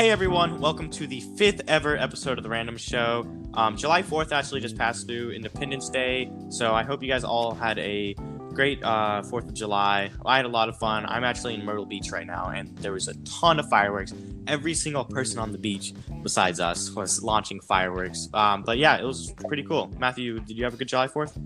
Hey 0.00 0.10
everyone, 0.10 0.62
welcome 0.62 0.88
to 0.92 1.06
the 1.06 1.20
fifth 1.36 1.60
ever 1.68 1.94
episode 1.94 2.38
of 2.38 2.42
the 2.42 2.48
Random 2.48 2.78
Show. 2.78 3.26
Um, 3.52 3.76
July 3.76 4.02
4th 4.02 4.32
actually 4.32 4.62
just 4.62 4.78
passed 4.78 5.06
through 5.06 5.32
Independence 5.32 5.90
Day, 5.90 6.32
so 6.48 6.72
I 6.74 6.84
hope 6.84 7.02
you 7.02 7.08
guys 7.10 7.22
all 7.22 7.52
had 7.52 7.78
a 7.78 8.14
great 8.54 8.82
uh, 8.82 9.20
4th 9.20 9.48
of 9.48 9.52
July. 9.52 10.10
I 10.24 10.36
had 10.36 10.46
a 10.46 10.48
lot 10.48 10.70
of 10.70 10.78
fun. 10.78 11.04
I'm 11.04 11.22
actually 11.22 11.52
in 11.52 11.66
Myrtle 11.66 11.84
Beach 11.84 12.12
right 12.12 12.26
now, 12.26 12.46
and 12.46 12.74
there 12.78 12.92
was 12.92 13.08
a 13.08 13.14
ton 13.24 13.60
of 13.60 13.68
fireworks. 13.68 14.14
Every 14.46 14.72
single 14.72 15.04
person 15.04 15.38
on 15.38 15.52
the 15.52 15.58
beach, 15.58 15.92
besides 16.22 16.60
us, 16.60 16.90
was 16.92 17.22
launching 17.22 17.60
fireworks. 17.60 18.30
Um, 18.32 18.62
but 18.62 18.78
yeah, 18.78 18.96
it 18.96 19.04
was 19.04 19.34
pretty 19.48 19.64
cool. 19.64 19.92
Matthew, 19.98 20.40
did 20.40 20.56
you 20.56 20.64
have 20.64 20.72
a 20.72 20.76
good 20.78 20.88
July 20.88 21.08
4th? 21.08 21.36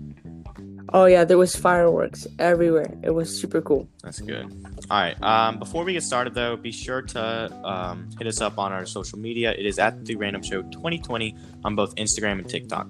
Oh 0.95 1.07
yeah, 1.07 1.25
there 1.25 1.37
was 1.37 1.53
fireworks 1.53 2.25
everywhere. 2.39 2.97
It 3.03 3.09
was 3.09 3.27
super 3.29 3.61
cool. 3.61 3.85
That's 4.01 4.21
good. 4.21 4.45
All 4.89 4.97
right. 4.97 5.21
Um, 5.21 5.59
before 5.59 5.83
we 5.83 5.91
get 5.91 6.03
started, 6.03 6.33
though, 6.33 6.55
be 6.55 6.71
sure 6.71 7.01
to 7.01 7.53
um, 7.65 8.09
hit 8.17 8.27
us 8.27 8.39
up 8.39 8.57
on 8.57 8.71
our 8.71 8.85
social 8.85 9.19
media. 9.19 9.51
It 9.51 9.65
is 9.65 9.77
at 9.77 10.05
the 10.05 10.15
Random 10.15 10.41
Show 10.41 10.61
2020 10.61 11.35
on 11.65 11.75
both 11.75 11.93
Instagram 11.95 12.39
and 12.39 12.49
TikTok. 12.49 12.89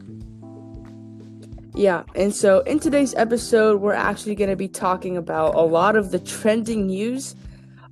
Yeah, 1.73 2.03
and 2.13 2.31
so 2.31 2.59
in 2.59 2.79
today's 2.79 3.15
episode, 3.15 3.81
we're 3.81 3.93
actually 3.93 4.35
going 4.35 4.51
to 4.51 4.55
be 4.55 4.67
talking 4.67 5.17
about 5.17 5.55
a 5.55 5.65
lot 5.65 5.95
of 5.95 6.11
the 6.11 6.19
trending 6.19 6.85
news 6.85 7.35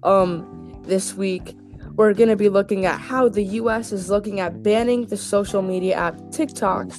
um, 0.03 0.79
this 0.85 1.15
week. 1.15 1.57
We're 1.95 2.13
going 2.13 2.29
to 2.29 2.35
be 2.35 2.49
looking 2.49 2.85
at 2.85 2.99
how 2.99 3.29
the 3.29 3.43
US 3.43 3.91
is 3.91 4.11
looking 4.11 4.39
at 4.39 4.61
banning 4.61 5.07
the 5.07 5.17
social 5.17 5.63
media 5.63 5.95
app 5.95 6.19
TikTok, 6.31 6.91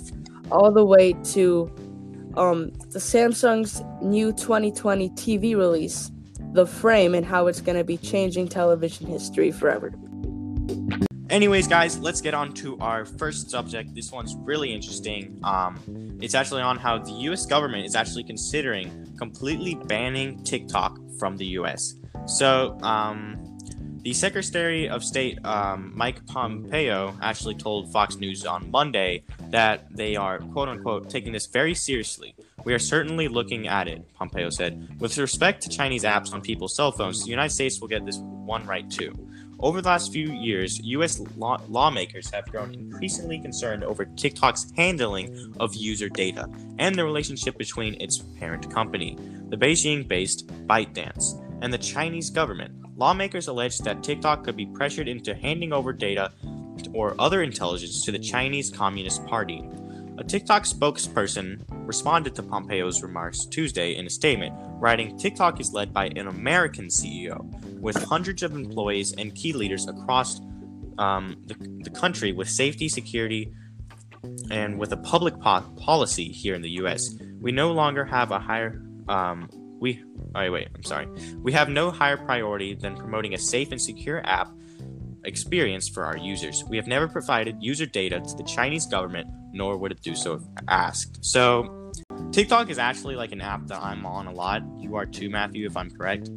all 0.51 0.73
the 0.73 0.84
way 0.84 1.12
to 1.32 1.73
um, 2.37 2.70
the 2.91 2.98
Samsung's 2.98 3.83
new 4.02 4.33
2020 4.33 5.11
TV 5.11 5.56
release, 5.56 6.11
The 6.52 6.66
Frame, 6.66 7.15
and 7.15 7.24
how 7.24 7.47
it's 7.47 7.60
going 7.60 7.79
to 7.79 7.84
be 7.84 7.97
changing 7.97 8.48
television 8.48 9.07
history 9.07 9.51
forever. 9.51 9.93
Anyways, 11.30 11.66
guys, 11.66 11.99
let's 11.99 12.21
get 12.21 12.35
on 12.35 12.52
to 12.54 12.79
our 12.79 13.04
first 13.04 13.51
subject. 13.51 13.95
This 13.95 14.13
one's 14.13 14.37
really 14.37 14.73
interesting. 14.73 15.41
Um, 15.43 15.80
it's 16.21 16.35
actually 16.35 16.63
on 16.63 16.76
how 16.76 16.99
the 16.99 17.13
U.S. 17.29 17.46
government 17.46 17.87
is 17.87 17.96
actually 17.96 18.24
considering 18.24 19.13
completely 19.19 19.74
banning 19.74 20.45
TikTok 20.45 20.98
from 21.19 21.37
the 21.37 21.46
U.S. 21.59 21.95
So, 22.26 22.79
um, 22.82 23.54
the 24.02 24.13
Secretary 24.13 24.87
of 24.87 25.02
State, 25.02 25.38
um, 25.46 25.91
Mike 25.95 26.24
Pompeo, 26.26 27.16
actually 27.23 27.54
told 27.54 27.91
Fox 27.91 28.16
News 28.16 28.45
on 28.45 28.71
Monday 28.71 29.24
that 29.55 29.87
they 29.95 30.16
are, 30.16 30.41
quote 30.41 30.69
unquote, 30.69 31.09
taking 31.09 31.33
this 31.33 31.47
very 31.47 31.77
seriously. 31.77 32.35
We 32.65 32.74
are 32.74 32.79
certainly 32.80 33.29
looking 33.29 33.69
at 33.69 33.87
it, 33.87 34.02
Pompeo 34.15 34.51
said. 34.51 35.01
With 35.01 35.16
respect 35.16 35.63
to 35.63 35.69
Chinese 35.69 36.02
apps 36.02 36.33
on 36.33 36.41
people's 36.41 36.74
cell 36.74 36.91
phones, 36.91 37.23
the 37.23 37.30
United 37.30 37.55
States 37.55 37.80
will 37.80 37.87
get 37.87 38.05
this 38.05 38.19
one 38.19 38.66
right 38.66 38.91
too. 38.91 39.15
Over 39.60 39.80
the 39.80 39.87
last 39.87 40.13
few 40.13 40.32
years, 40.32 40.80
U.S. 40.80 41.21
Law- 41.37 41.60
lawmakers 41.69 42.29
have 42.30 42.51
grown 42.51 42.75
increasingly 42.75 43.38
concerned 43.38 43.85
over 43.85 44.05
TikTok's 44.05 44.73
handling 44.77 45.55
of 45.60 45.73
user 45.77 46.09
data 46.09 46.51
and 46.80 46.97
the 46.97 47.05
relationship 47.05 47.57
between 47.57 47.95
its 48.01 48.19
parent 48.41 48.69
company, 48.75 49.16
the 49.51 49.57
Beijing 49.57 50.09
based 50.09 50.49
ByteDance, 50.66 51.41
and 51.63 51.73
the 51.73 51.79
Chinese 51.79 52.29
government. 52.29 52.75
Lawmakers 52.97 53.47
allege 53.47 53.79
that 53.79 54.02
TikTok 54.02 54.43
could 54.43 54.57
be 54.57 54.66
pressured 54.66 55.07
into 55.07 55.32
handing 55.32 55.73
over 55.73 55.93
data 55.93 56.32
or 56.92 57.14
other 57.18 57.42
intelligence 57.42 58.04
to 58.04 58.12
the 58.12 58.18
Chinese 58.18 58.70
Communist 58.70 59.24
Party. 59.26 59.62
A 60.18 60.24
TikTok 60.24 60.62
spokesperson 60.62 61.64
responded 61.68 62.34
to 62.36 62.42
Pompeo's 62.42 63.02
remarks 63.02 63.46
Tuesday 63.46 63.96
in 63.96 64.06
a 64.06 64.10
statement, 64.10 64.54
writing 64.78 65.19
TikTok 65.19 65.60
is 65.60 65.72
led 65.72 65.92
by 65.92 66.06
an 66.16 66.28
American 66.28 66.86
CEO 66.86 67.42
with 67.80 67.97
hundreds 68.04 68.42
of 68.42 68.54
employees 68.54 69.12
and 69.19 69.34
key 69.34 69.52
leaders 69.52 69.88
across 69.88 70.41
um, 70.98 71.36
the, 71.47 71.54
the 71.82 71.91
country 71.91 72.32
with 72.32 72.48
safety, 72.48 72.88
security, 72.88 73.52
and 74.50 74.78
with 74.78 74.92
a 74.92 74.96
public 74.98 75.38
po- 75.40 75.62
policy 75.76 76.28
here 76.28 76.54
in 76.54 76.62
the 76.62 76.70
US. 76.82 77.16
We 77.40 77.50
no 77.50 77.72
longer 77.72 78.04
have 78.04 78.30
a 78.30 78.38
higher 78.38 78.80
um, 79.08 79.48
we 79.80 80.02
oh 80.34 80.50
wait 80.50 80.68
i'm 80.74 80.82
sorry 80.82 81.06
we 81.38 81.52
have 81.52 81.68
no 81.68 81.90
higher 81.90 82.16
priority 82.16 82.74
than 82.74 82.96
promoting 82.96 83.34
a 83.34 83.38
safe 83.38 83.70
and 83.70 83.80
secure 83.80 84.24
app 84.26 84.48
experience 85.24 85.88
for 85.88 86.04
our 86.04 86.16
users. 86.16 86.64
We 86.64 86.76
have 86.76 86.86
never 86.86 87.08
provided 87.08 87.56
user 87.60 87.86
data 87.86 88.20
to 88.20 88.34
the 88.36 88.44
chinese 88.44 88.86
government 88.86 89.28
nor 89.52 89.76
would 89.78 89.92
it 89.92 90.02
do 90.02 90.14
so 90.14 90.34
if 90.34 90.42
asked. 90.68 91.24
So 91.24 91.92
tiktok 92.32 92.70
is 92.70 92.78
actually 92.78 93.16
like 93.16 93.32
an 93.32 93.40
app 93.40 93.66
that 93.68 93.80
i'm 93.82 94.04
on 94.06 94.26
a 94.26 94.32
lot. 94.32 94.62
You 94.78 94.96
are 94.96 95.06
too 95.06 95.30
matthew 95.30 95.66
if 95.66 95.76
i'm 95.76 95.90
correct. 95.90 96.30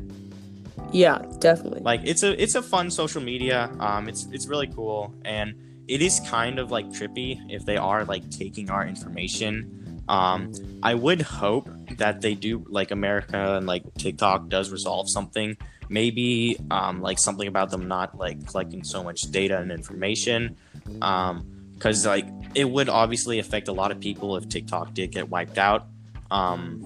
Yeah, 0.91 1.21
definitely. 1.39 1.81
like 1.81 2.01
it's 2.03 2.23
a 2.23 2.41
it's 2.41 2.55
a 2.55 2.61
fun 2.61 2.91
social 2.91 3.21
media. 3.21 3.69
Um 3.79 4.07
it's 4.07 4.27
it's 4.31 4.47
really 4.47 4.67
cool. 4.67 5.13
And 5.25 5.55
it 5.87 6.01
is 6.01 6.19
kind 6.27 6.59
of 6.59 6.69
like 6.71 6.87
trippy 6.89 7.39
if 7.49 7.65
they 7.65 7.77
are 7.77 8.05
like 8.05 8.29
taking 8.29 8.69
our 8.69 8.85
information. 8.85 10.03
Um 10.07 10.53
i 10.83 10.93
would 10.93 11.21
hope 11.21 11.69
that 11.97 12.21
they 12.21 12.33
do 12.33 12.63
like 12.69 12.91
america 12.91 13.57
and 13.57 13.65
like 13.67 13.83
tiktok 13.95 14.47
does 14.47 14.71
resolve 14.71 15.09
something 15.09 15.57
maybe 15.89 16.57
um 16.71 17.01
like 17.01 17.19
something 17.19 17.47
about 17.47 17.69
them 17.69 17.87
not 17.87 18.17
like 18.17 18.45
collecting 18.47 18.83
so 18.83 19.03
much 19.03 19.21
data 19.31 19.57
and 19.57 19.71
information 19.71 20.55
um 21.01 21.45
because 21.73 22.05
like 22.05 22.27
it 22.55 22.69
would 22.69 22.89
obviously 22.89 23.39
affect 23.39 23.67
a 23.67 23.71
lot 23.71 23.91
of 23.91 23.99
people 23.99 24.35
if 24.35 24.47
tiktok 24.49 24.93
did 24.93 25.11
get 25.11 25.29
wiped 25.29 25.57
out 25.57 25.87
um 26.31 26.79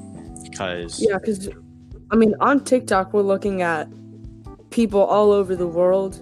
because 0.44 1.00
Yeah, 1.01 1.17
because 1.17 1.50
I 2.11 2.16
mean, 2.17 2.35
on 2.41 2.63
TikTok, 2.63 3.13
we're 3.13 3.22
looking 3.22 3.61
at 3.61 3.88
people 4.69 5.00
all 5.01 5.31
over 5.31 5.56
the 5.56 5.67
world 5.67 6.19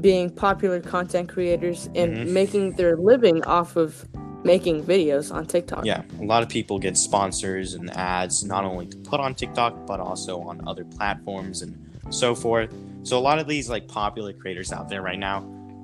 being 0.00 0.30
popular 0.30 0.80
content 0.80 1.28
creators 1.28 1.88
and 1.96 2.16
Mhm. 2.16 2.26
making 2.32 2.72
their 2.72 2.96
living 2.96 3.42
off 3.44 3.76
of 3.76 4.06
making 4.44 4.84
videos 4.84 5.34
on 5.34 5.46
TikTok. 5.46 5.84
Yeah, 5.84 6.02
a 6.20 6.24
lot 6.24 6.42
of 6.42 6.48
people 6.48 6.78
get 6.78 6.96
sponsors 6.96 7.74
and 7.74 7.90
ads 7.96 8.44
not 8.44 8.64
only 8.64 8.86
to 8.86 8.96
put 8.98 9.20
on 9.20 9.34
TikTok 9.34 9.86
but 9.86 10.00
also 10.00 10.40
on 10.40 10.60
other 10.66 10.84
platforms 10.84 11.62
and 11.62 11.74
so 12.10 12.34
forth. 12.34 12.72
So 13.04 13.18
a 13.18 13.20
lot 13.20 13.38
of 13.38 13.46
these 13.46 13.68
like 13.68 13.88
popular 13.88 14.32
creators 14.32 14.72
out 14.72 14.88
there 14.88 15.02
right 15.02 15.18
now 15.18 15.40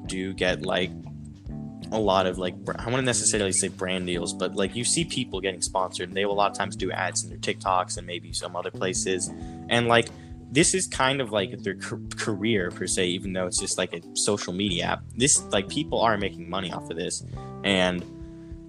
do 0.07 0.33
get 0.33 0.63
like 0.63 0.91
a 1.91 1.99
lot 1.99 2.27
of 2.27 2.39
like 2.39 2.55
I 2.79 2.87
wouldn't 2.87 3.07
necessarily 3.07 3.53
say 3.53 3.69
brand 3.69 4.07
deals, 4.07 4.35
but 4.35 4.55
like 4.55 4.77
you 4.77 4.85
see 4.85 5.05
people 5.05 5.41
getting 5.41 5.63
sponsored 5.63 6.09
and 6.09 6.17
they 6.17 6.25
will 6.25 6.35
a 6.35 6.35
lot 6.35 6.51
of 6.51 6.57
times 6.57 6.77
do 6.77 6.91
ads 6.93 7.25
in 7.25 7.31
their 7.31 7.39
TikToks 7.39 7.97
and 7.97 8.07
maybe 8.07 8.33
some 8.33 8.57
other 8.57 8.71
places. 8.71 9.31
And 9.69 9.89
like 9.89 10.09
this 10.51 10.75
is 10.75 10.87
kind 10.87 11.21
of 11.21 11.31
like 11.31 11.63
their 11.63 11.77
career 11.77 12.71
per 12.71 12.87
se, 12.87 13.07
even 13.07 13.33
though 13.33 13.47
it's 13.47 13.61
just 13.61 13.77
like 13.79 13.93
a 13.93 14.01
social 14.15 14.53
media 14.53 14.85
app. 14.85 15.03
This 15.17 15.43
like 15.45 15.69
people 15.69 16.01
are 16.01 16.17
making 16.17 16.49
money 16.49 16.73
off 16.73 16.91
of 16.91 16.97
this, 16.97 17.25
and 17.65 18.05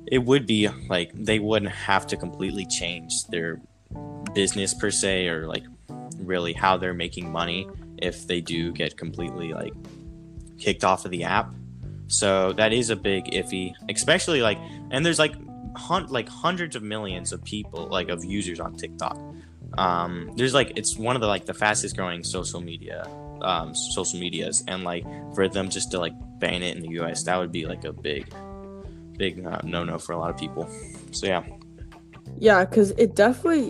it 0.08 0.20
would 0.20 0.46
be 0.46 0.70
like 0.90 1.12
they 1.14 1.40
wouldn't 1.40 1.72
have 1.72 2.06
to 2.08 2.18
completely 2.18 2.66
change 2.66 3.14
their 3.30 3.62
business 4.34 4.74
per 4.74 4.92
se 4.92 5.28
or 5.28 5.48
like 5.48 5.64
really 6.19 6.53
how 6.53 6.78
they're 6.78 6.94
making 6.94 7.31
money 7.31 7.68
if 7.97 8.28
they 8.28 8.41
do 8.41 8.72
get 8.72 8.97
completely 8.97 9.53
like 9.53 9.74
kicked 10.57 10.84
off 10.84 11.06
of 11.06 11.12
the 11.12 11.24
app. 11.24 11.53
So 12.07 12.53
that 12.53 12.74
is 12.74 12.90
a 12.90 12.96
big 12.96 13.25
iffy, 13.25 13.74
especially 13.90 14.41
like 14.41 14.57
and 14.91 15.06
there's 15.06 15.19
like 15.19 15.34
hun- 15.75 16.07
like 16.07 16.28
hundreds 16.28 16.75
of 16.75 16.84
millions 16.84 17.31
of 17.31 17.44
people 17.44 17.88
like 17.88 18.09
of 18.09 18.24
users 18.24 18.59
on 18.59 18.75
TikTok. 18.75 19.18
Um, 19.78 20.31
there's 20.35 20.53
like 20.53 20.74
it's 20.75 20.97
one 20.97 21.16
of 21.16 21.22
the 21.22 21.28
like 21.28 21.46
the 21.46 21.53
fastest 21.53 21.96
growing 21.96 22.24
social 22.24 22.62
media 22.62 23.07
um, 23.41 23.74
social 23.75 24.19
medias 24.19 24.63
and 24.68 24.84
like 24.84 25.06
for 25.34 25.47
them 25.47 25.69
just 25.69 25.91
to 25.91 26.00
like 26.00 26.13
ban 26.40 26.63
it 26.63 26.75
in 26.75 26.81
the 26.81 27.00
US 27.00 27.24
that 27.24 27.38
would 27.38 27.51
be 27.51 27.66
like 27.66 27.86
a 27.86 27.94
big 27.94 28.34
big 29.18 29.46
uh, 29.46 29.59
no 29.63 29.84
no 29.84 30.00
for 30.00 30.13
a 30.13 30.18
lot 30.18 30.31
of 30.31 30.38
people. 30.38 30.68
So 31.12 31.28
yeah, 31.28 31.44
Yeah, 32.40 32.66
because 32.66 32.91
it 32.91 33.16
definitely, 33.16 33.69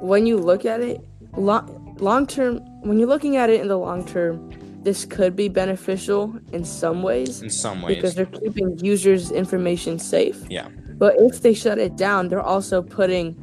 when 0.00 0.26
you 0.26 0.38
look 0.38 0.64
at 0.64 0.80
it, 0.80 1.00
long 1.36 1.85
long 1.98 2.26
term, 2.26 2.58
when 2.82 2.98
you're 2.98 3.08
looking 3.08 3.36
at 3.36 3.50
it 3.50 3.60
in 3.60 3.68
the 3.68 3.76
long 3.78 4.04
term, 4.04 4.50
this 4.82 5.04
could 5.04 5.34
be 5.34 5.48
beneficial 5.48 6.34
in 6.52 6.64
some 6.64 7.02
ways 7.02 7.42
in 7.42 7.50
some 7.50 7.82
ways. 7.82 7.96
because 7.96 8.14
they're 8.14 8.26
keeping 8.26 8.78
users' 8.78 9.30
information 9.32 9.98
safe. 9.98 10.44
Yeah. 10.48 10.68
But 10.98 11.16
if 11.18 11.42
they 11.42 11.54
shut 11.54 11.78
it 11.78 11.96
down, 11.96 12.28
they're 12.28 12.40
also 12.40 12.82
putting 12.82 13.36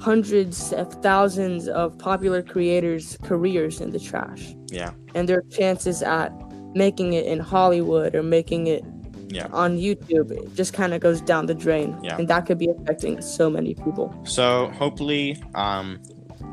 hundreds 0.00 0.72
of 0.72 0.92
thousands 1.02 1.68
of 1.68 1.98
popular 1.98 2.42
creators' 2.42 3.16
careers 3.22 3.80
in 3.80 3.90
the 3.90 3.98
trash. 3.98 4.54
Yeah. 4.68 4.92
And 5.14 5.28
their 5.28 5.42
chances 5.50 6.02
at 6.02 6.30
making 6.74 7.12
it 7.14 7.26
in 7.26 7.40
Hollywood 7.40 8.14
or 8.14 8.22
making 8.22 8.66
it 8.66 8.84
Yeah. 9.30 9.48
on 9.52 9.78
YouTube 9.78 10.30
it 10.30 10.54
just 10.54 10.72
kind 10.74 10.92
of 10.94 11.00
goes 11.00 11.20
down 11.20 11.46
the 11.46 11.54
drain. 11.54 11.98
Yeah. 12.02 12.16
And 12.18 12.28
that 12.28 12.46
could 12.46 12.58
be 12.58 12.68
affecting 12.68 13.20
so 13.20 13.50
many 13.50 13.74
people. 13.74 14.14
So 14.24 14.70
hopefully, 14.78 15.42
um, 15.54 15.98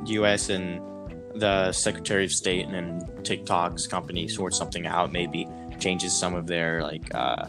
U.S. 0.05 0.49
and 0.49 0.79
the 1.35 1.71
Secretary 1.71 2.25
of 2.25 2.31
State 2.31 2.67
and 2.67 3.01
TikTok's 3.25 3.87
company 3.87 4.27
sort 4.27 4.53
something 4.53 4.85
out. 4.85 5.11
Maybe 5.11 5.47
changes 5.79 6.17
some 6.17 6.35
of 6.35 6.47
their 6.47 6.83
like 6.83 7.13
uh, 7.13 7.47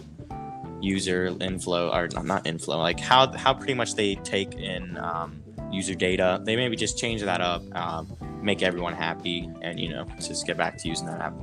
user 0.81 1.35
inflow 1.41 1.93
or 1.93 2.09
no, 2.09 2.23
not 2.23 2.47
inflow, 2.47 2.79
like 2.79 3.01
how 3.01 3.31
how 3.37 3.55
pretty 3.55 3.75
much 3.75 3.95
they 3.95 4.17
take 4.17 4.55
in 4.55 4.97
um, 4.99 5.43
user 5.71 5.95
data. 5.95 6.41
They 6.45 6.57
maybe 6.57 6.77
just 6.77 6.99
change 6.99 7.23
that 7.23 7.41
up, 7.41 7.63
um, 7.77 8.17
make 8.43 8.63
everyone 8.63 8.95
happy, 8.95 9.51
and 9.63 9.79
you 9.79 9.89
know 9.89 10.07
just 10.21 10.47
get 10.47 10.57
back 10.57 10.79
to 10.79 10.89
using 10.89 11.07
that 11.07 11.21
app. 11.21 11.35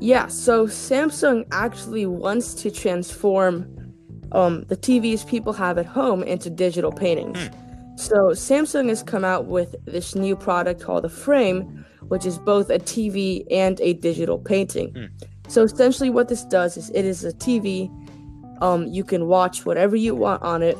Yeah, 0.00 0.28
so 0.28 0.66
Samsung 0.66 1.46
actually 1.50 2.06
wants 2.06 2.54
to 2.54 2.70
transform 2.70 3.94
um, 4.32 4.64
the 4.64 4.76
TVs 4.76 5.26
people 5.26 5.52
have 5.54 5.78
at 5.78 5.86
home 5.86 6.22
into 6.22 6.50
digital 6.50 6.92
paintings. 6.92 7.48
Hmm. 7.48 7.67
So 7.98 8.28
Samsung 8.28 8.90
has 8.90 9.02
come 9.02 9.24
out 9.24 9.46
with 9.46 9.74
this 9.84 10.14
new 10.14 10.36
product 10.36 10.80
called 10.80 11.02
the 11.02 11.08
Frame, 11.08 11.84
which 12.06 12.24
is 12.24 12.38
both 12.38 12.70
a 12.70 12.78
TV 12.78 13.44
and 13.50 13.80
a 13.80 13.94
digital 13.94 14.38
painting. 14.38 14.92
Hmm. 14.92 15.06
So 15.48 15.64
essentially, 15.64 16.08
what 16.08 16.28
this 16.28 16.44
does 16.44 16.76
is 16.76 16.90
it 16.90 17.04
is 17.04 17.24
a 17.24 17.32
TV. 17.32 17.90
Um, 18.62 18.86
you 18.86 19.02
can 19.02 19.26
watch 19.26 19.66
whatever 19.66 19.96
you 19.96 20.14
want 20.14 20.42
on 20.42 20.62
it, 20.62 20.78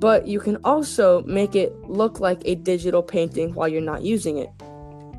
but 0.00 0.26
you 0.26 0.40
can 0.40 0.56
also 0.64 1.22
make 1.22 1.54
it 1.54 1.72
look 1.88 2.18
like 2.18 2.42
a 2.44 2.56
digital 2.56 3.04
painting 3.04 3.54
while 3.54 3.68
you're 3.68 3.80
not 3.80 4.02
using 4.02 4.38
it. 4.38 4.50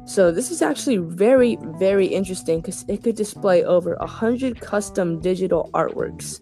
So 0.06 0.34
this 0.34 0.52
is 0.52 0.62
actually 0.62 0.98
very, 0.98 1.58
very 1.78 2.08
interesting 2.08 2.60
because 2.60 2.84
it 2.90 3.02
could 3.02 3.16
display 3.16 3.64
over 3.64 3.94
a 3.94 4.08
hundred 4.08 4.60
custom 4.60 5.22
digital 5.22 5.70
artworks. 5.74 6.42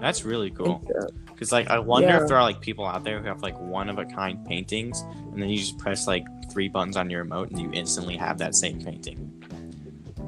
That's 0.00 0.24
really 0.24 0.52
cool. 0.52 0.80
And, 0.86 1.04
uh, 1.04 1.27
Because 1.38 1.52
like 1.52 1.68
I 1.70 1.78
wonder 1.78 2.08
Yeah. 2.08 2.22
if 2.22 2.28
there 2.28 2.36
are 2.36 2.42
like 2.42 2.60
people 2.60 2.84
out 2.84 3.04
there 3.04 3.20
who 3.20 3.28
have 3.28 3.42
like 3.42 3.58
one 3.60 3.88
of 3.88 3.98
a 3.98 4.04
kind 4.04 4.44
paintings, 4.44 5.02
and 5.32 5.40
then 5.40 5.48
you 5.48 5.58
just 5.58 5.78
press 5.78 6.08
like 6.08 6.24
three 6.50 6.68
buttons 6.68 6.96
on 6.96 7.08
your 7.10 7.22
remote, 7.22 7.50
and 7.50 7.60
you 7.60 7.70
instantly 7.72 8.16
have 8.16 8.38
that 8.38 8.56
same 8.56 8.82
painting. 8.82 9.32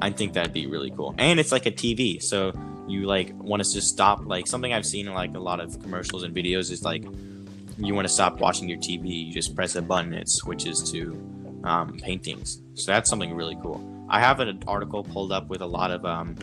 I 0.01 0.09
think 0.11 0.33
that'd 0.33 0.53
be 0.53 0.67
really 0.67 0.89
cool, 0.91 1.13
and 1.17 1.37
it's 1.39 1.51
like 1.51 1.65
a 1.65 1.71
TV, 1.71 2.21
so 2.21 2.53
you 2.87 3.07
like 3.07 3.33
want 3.35 3.61
to 3.63 3.69
just 3.73 3.89
stop. 3.89 4.25
Like 4.25 4.47
something 4.47 4.71
I've 4.73 4.85
seen 4.85 5.07
in 5.07 5.13
like 5.13 5.35
a 5.35 5.39
lot 5.39 5.59
of 5.59 5.79
commercials 5.81 6.23
and 6.23 6.33
videos 6.33 6.71
is 6.71 6.83
like 6.83 7.03
you 7.77 7.93
want 7.93 8.07
to 8.07 8.13
stop 8.13 8.39
watching 8.39 8.69
your 8.69 8.77
TV, 8.79 9.25
you 9.27 9.33
just 9.33 9.53
press 9.55 9.75
a 9.75 9.81
button, 9.81 10.13
it 10.13 10.29
switches 10.29 10.91
to 10.91 11.13
um, 11.65 11.97
paintings. 12.01 12.61
So 12.75 12.91
that's 12.91 13.09
something 13.09 13.33
really 13.35 13.57
cool. 13.61 13.85
I 14.09 14.19
have 14.19 14.39
an 14.39 14.63
article 14.67 15.03
pulled 15.03 15.31
up 15.31 15.47
with 15.49 15.61
a 15.61 15.65
lot 15.65 15.91
of 15.91 16.05
um, 16.05 16.35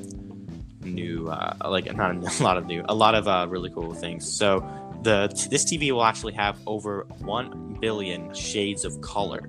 new 0.94 1.28
uh, 1.28 1.54
like 1.68 1.94
not 1.94 2.14
a 2.40 2.42
lot 2.42 2.56
of 2.56 2.66
new 2.66 2.84
a 2.88 2.94
lot 2.94 3.14
of 3.14 3.28
uh, 3.28 3.46
really 3.48 3.70
cool 3.70 3.94
things. 3.94 4.30
So 4.30 4.60
the 5.02 5.28
this 5.50 5.64
tv 5.64 5.92
will 5.92 6.04
actually 6.04 6.32
have 6.34 6.58
over 6.66 7.06
1 7.18 7.78
billion 7.80 8.34
shades 8.34 8.84
of 8.84 9.00
color. 9.00 9.48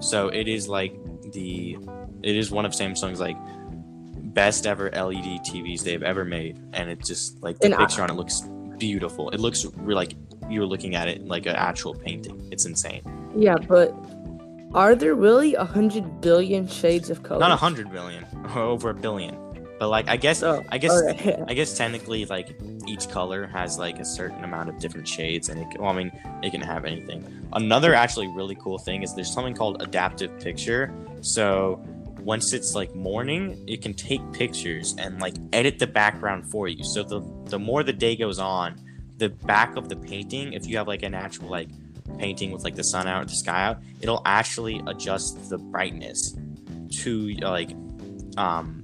So 0.00 0.28
it 0.28 0.46
is 0.48 0.68
like 0.68 0.92
the 1.32 1.78
it 2.22 2.36
is 2.36 2.50
one 2.50 2.66
of 2.66 2.72
samsung's 2.72 3.20
like 3.20 3.36
best 4.34 4.66
ever 4.66 4.90
led 4.92 5.24
tvs 5.24 5.82
they've 5.82 6.02
ever 6.02 6.24
made. 6.24 6.58
And 6.72 6.90
it 6.90 7.04
just 7.04 7.42
like 7.42 7.58
the 7.58 7.66
And 7.66 7.74
I- 7.74 7.78
picture 7.78 8.02
on 8.02 8.10
it 8.10 8.14
looks 8.14 8.42
beautiful. 8.78 9.30
It 9.30 9.40
looks 9.40 9.64
re- 9.76 9.94
like 9.94 10.14
you're 10.48 10.66
looking 10.66 10.94
at 10.94 11.08
it 11.08 11.26
like 11.26 11.46
an 11.46 11.56
actual 11.56 11.94
painting. 11.94 12.48
It's 12.50 12.64
insane. 12.66 13.02
Yeah, 13.36 13.56
but 13.56 13.94
are 14.72 14.94
there 14.94 15.14
really 15.14 15.54
a 15.54 15.64
hundred 15.64 16.20
billion 16.20 16.66
shades 16.66 17.10
of 17.10 17.22
color? 17.22 17.40
not 17.40 17.50
a 17.52 17.56
hundred 17.56 17.90
billion. 17.90 18.24
Over 18.54 18.90
a 18.90 18.94
billion 18.94 19.34
but 19.80 19.88
like 19.88 20.08
i 20.08 20.16
guess 20.16 20.42
Oh, 20.42 20.62
i 20.68 20.78
guess 20.78 20.92
okay. 20.92 21.42
I 21.48 21.54
guess 21.54 21.76
technically, 21.76 22.26
like 22.26 22.54
each 22.86 23.08
color 23.08 23.46
has 23.46 23.78
like 23.78 23.98
a 23.98 24.04
certain 24.04 24.44
amount 24.44 24.68
of 24.68 24.78
different 24.78 25.08
shades, 25.08 25.48
and 25.48 25.58
it 25.58 25.70
can, 25.70 25.80
well, 25.80 25.90
I 25.90 25.96
mean, 25.96 26.12
it 26.42 26.50
can 26.50 26.60
have 26.60 26.84
anything. 26.84 27.24
Another 27.54 27.94
actually 27.94 28.28
really 28.28 28.54
cool 28.56 28.78
thing 28.78 29.02
is 29.02 29.14
there's 29.14 29.32
something 29.32 29.54
called 29.54 29.82
adaptive 29.82 30.38
picture. 30.38 30.94
So 31.22 31.82
once 32.20 32.52
it's 32.52 32.74
like 32.74 32.94
morning, 32.94 33.64
it 33.66 33.80
can 33.80 33.94
take 33.94 34.20
pictures 34.32 34.94
and 34.98 35.18
like 35.18 35.34
edit 35.52 35.78
the 35.78 35.86
background 35.86 36.50
for 36.50 36.68
you. 36.68 36.84
So 36.84 37.02
the 37.02 37.20
the 37.46 37.58
more 37.58 37.82
the 37.82 37.92
day 37.92 38.16
goes 38.16 38.38
on, 38.38 38.76
the 39.16 39.30
back 39.30 39.76
of 39.76 39.88
the 39.88 39.96
painting, 39.96 40.52
if 40.52 40.66
you 40.66 40.76
have 40.76 40.88
like 40.88 41.02
an 41.02 41.14
actual 41.14 41.48
like 41.48 41.68
painting 42.18 42.52
with 42.52 42.64
like 42.64 42.74
the 42.74 42.84
sun 42.84 43.08
out, 43.08 43.26
the 43.28 43.34
sky 43.34 43.64
out, 43.64 43.78
it'll 44.02 44.22
actually 44.26 44.82
adjust 44.86 45.48
the 45.48 45.58
brightness 45.58 46.36
to 46.90 47.28
like 47.40 47.70
um 48.36 48.79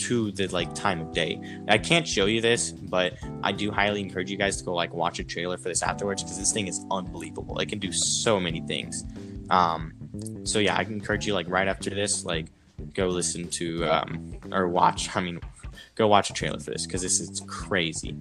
to 0.00 0.32
the 0.32 0.46
like 0.48 0.74
time 0.74 1.00
of 1.00 1.12
day. 1.12 1.40
I 1.68 1.78
can't 1.78 2.06
show 2.06 2.26
you 2.26 2.40
this, 2.40 2.70
but 2.70 3.14
I 3.42 3.52
do 3.52 3.70
highly 3.70 4.00
encourage 4.00 4.30
you 4.30 4.36
guys 4.36 4.56
to 4.58 4.64
go 4.64 4.74
like 4.74 4.92
watch 4.94 5.18
a 5.18 5.24
trailer 5.24 5.56
for 5.56 5.68
this 5.68 5.82
afterwards 5.82 6.22
because 6.22 6.38
this 6.38 6.52
thing 6.52 6.66
is 6.66 6.84
unbelievable. 6.90 7.58
It 7.58 7.68
can 7.68 7.78
do 7.78 7.92
so 7.92 8.40
many 8.40 8.60
things. 8.60 9.04
Um, 9.50 9.92
so 10.44 10.58
yeah, 10.58 10.76
I 10.76 10.84
can 10.84 10.94
encourage 10.94 11.26
you 11.26 11.34
like 11.34 11.48
right 11.48 11.68
after 11.68 11.90
this, 11.90 12.24
like 12.24 12.46
go 12.94 13.08
listen 13.08 13.48
to 13.48 13.84
um, 13.84 14.38
or 14.52 14.68
watch. 14.68 15.14
I 15.14 15.20
mean, 15.20 15.40
go 15.94 16.06
watch 16.06 16.30
a 16.30 16.32
trailer 16.32 16.58
for 16.58 16.70
this 16.70 16.86
because 16.86 17.02
this 17.02 17.20
is 17.20 17.42
crazy. 17.46 18.16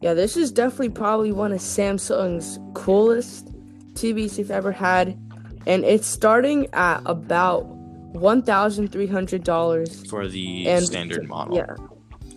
Yeah, 0.00 0.14
this 0.14 0.36
is 0.36 0.52
definitely 0.52 0.90
probably 0.90 1.32
one 1.32 1.52
of 1.52 1.60
Samsung's 1.60 2.58
coolest 2.74 3.52
TVs 3.94 4.36
they've 4.36 4.50
ever 4.50 4.72
had, 4.72 5.18
and 5.66 5.84
it's 5.84 6.06
starting 6.06 6.68
at 6.74 7.00
about 7.06 7.73
one 8.14 8.42
thousand 8.42 8.88
three 8.92 9.06
hundred 9.06 9.44
dollars. 9.44 10.08
for 10.08 10.26
the 10.28 10.66
And- 10.68 10.84
standard 10.84 11.28
model. 11.28 11.56
Yeah, 11.56 11.74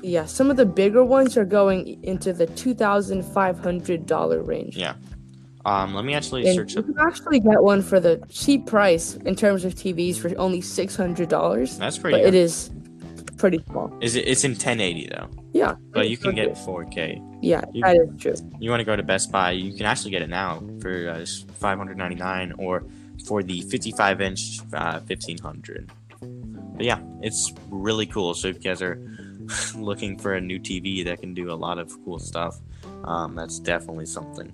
yeah. 0.01 0.25
Some 0.25 0.50
of 0.51 0.57
the 0.57 0.65
bigger 0.65 1.03
ones 1.03 1.38
are 1.38 1.45
going 1.45 2.03
into 2.03 2.33
the 2.33 2.45
two 2.47 2.74
thousand 2.74 3.24
five 3.24 3.59
hundred 3.59 4.06
dollar 4.06 4.41
range. 4.44 4.75
Yeah. 4.75 4.95
Um, 5.65 5.94
let 5.94 6.06
me 6.06 6.13
actually 6.13 6.45
And 6.47 6.56
search 6.56 6.74
you 6.75 6.79
up. 6.79 6.85
can 6.85 6.95
actually 7.00 7.39
get 7.41 7.62
one 7.62 7.81
for 7.81 8.00
the 8.00 8.21
cheap 8.29 8.65
price 8.65 9.15
in 9.25 9.35
terms 9.35 9.65
of 9.65 9.75
TVs 9.75 10.18
for 10.18 10.31
only 10.38 10.62
six 10.62 10.95
hundred 10.95 11.27
dollars, 11.29 11.77
That's 11.77 11.97
pretty. 11.97 12.19
it 12.19 12.25
Good. 12.25 12.35
is 12.35 12.71
pretty 13.38 13.62
small. 13.69 13.91
Is 14.01 14.15
it? 14.15 14.27
It's 14.27 14.44
in 14.45 14.51
1080 14.51 15.09
though, 15.13 15.27
Yeah, 15.53 15.75
but 15.91 16.09
you 16.09 16.15
can 16.18 16.33
get 16.35 16.53
4K. 16.56 17.21
Yeah, 17.41 17.62
you- 17.74 17.83
that 17.83 17.97
is 17.97 18.09
true. 18.19 18.33
you 18.59 18.69
want 18.71 18.79
to 18.79 18.85
go 18.85 18.95
to 18.95 19.03
Best 19.03 19.29
Buy, 19.31 19.51
you 19.51 19.74
can 19.75 19.85
actually 19.85 20.12
get 20.12 20.21
it 20.21 20.29
now 20.29 20.63
for 20.81 21.09
uh, 21.09 21.25
599 21.59 22.53
or 22.57 22.83
for 23.25 23.44
the 23.44 23.62
55 23.62 24.22
inch 24.22 24.60
uh, 24.74 25.00
1500. 25.08 25.92
But 26.19 26.86
yeah, 26.86 27.00
it's 27.22 27.54
really 27.69 28.06
cool. 28.06 28.34
So 28.34 28.50
if 28.50 28.56
you 28.56 28.62
guys 28.62 28.81
are 28.81 29.00
looking 29.75 30.18
for 30.18 30.34
a 30.34 30.42
new 30.42 30.60
TV 30.60 31.04
that 31.06 31.19
can 31.19 31.34
do 31.34 31.52
a 31.52 31.56
lot 31.56 31.80
of 31.80 31.92
cool 32.04 32.19
stuff, 32.19 32.60
um, 33.04 33.36
that's 33.36 33.60
definitely 33.60 34.06
something. 34.06 34.52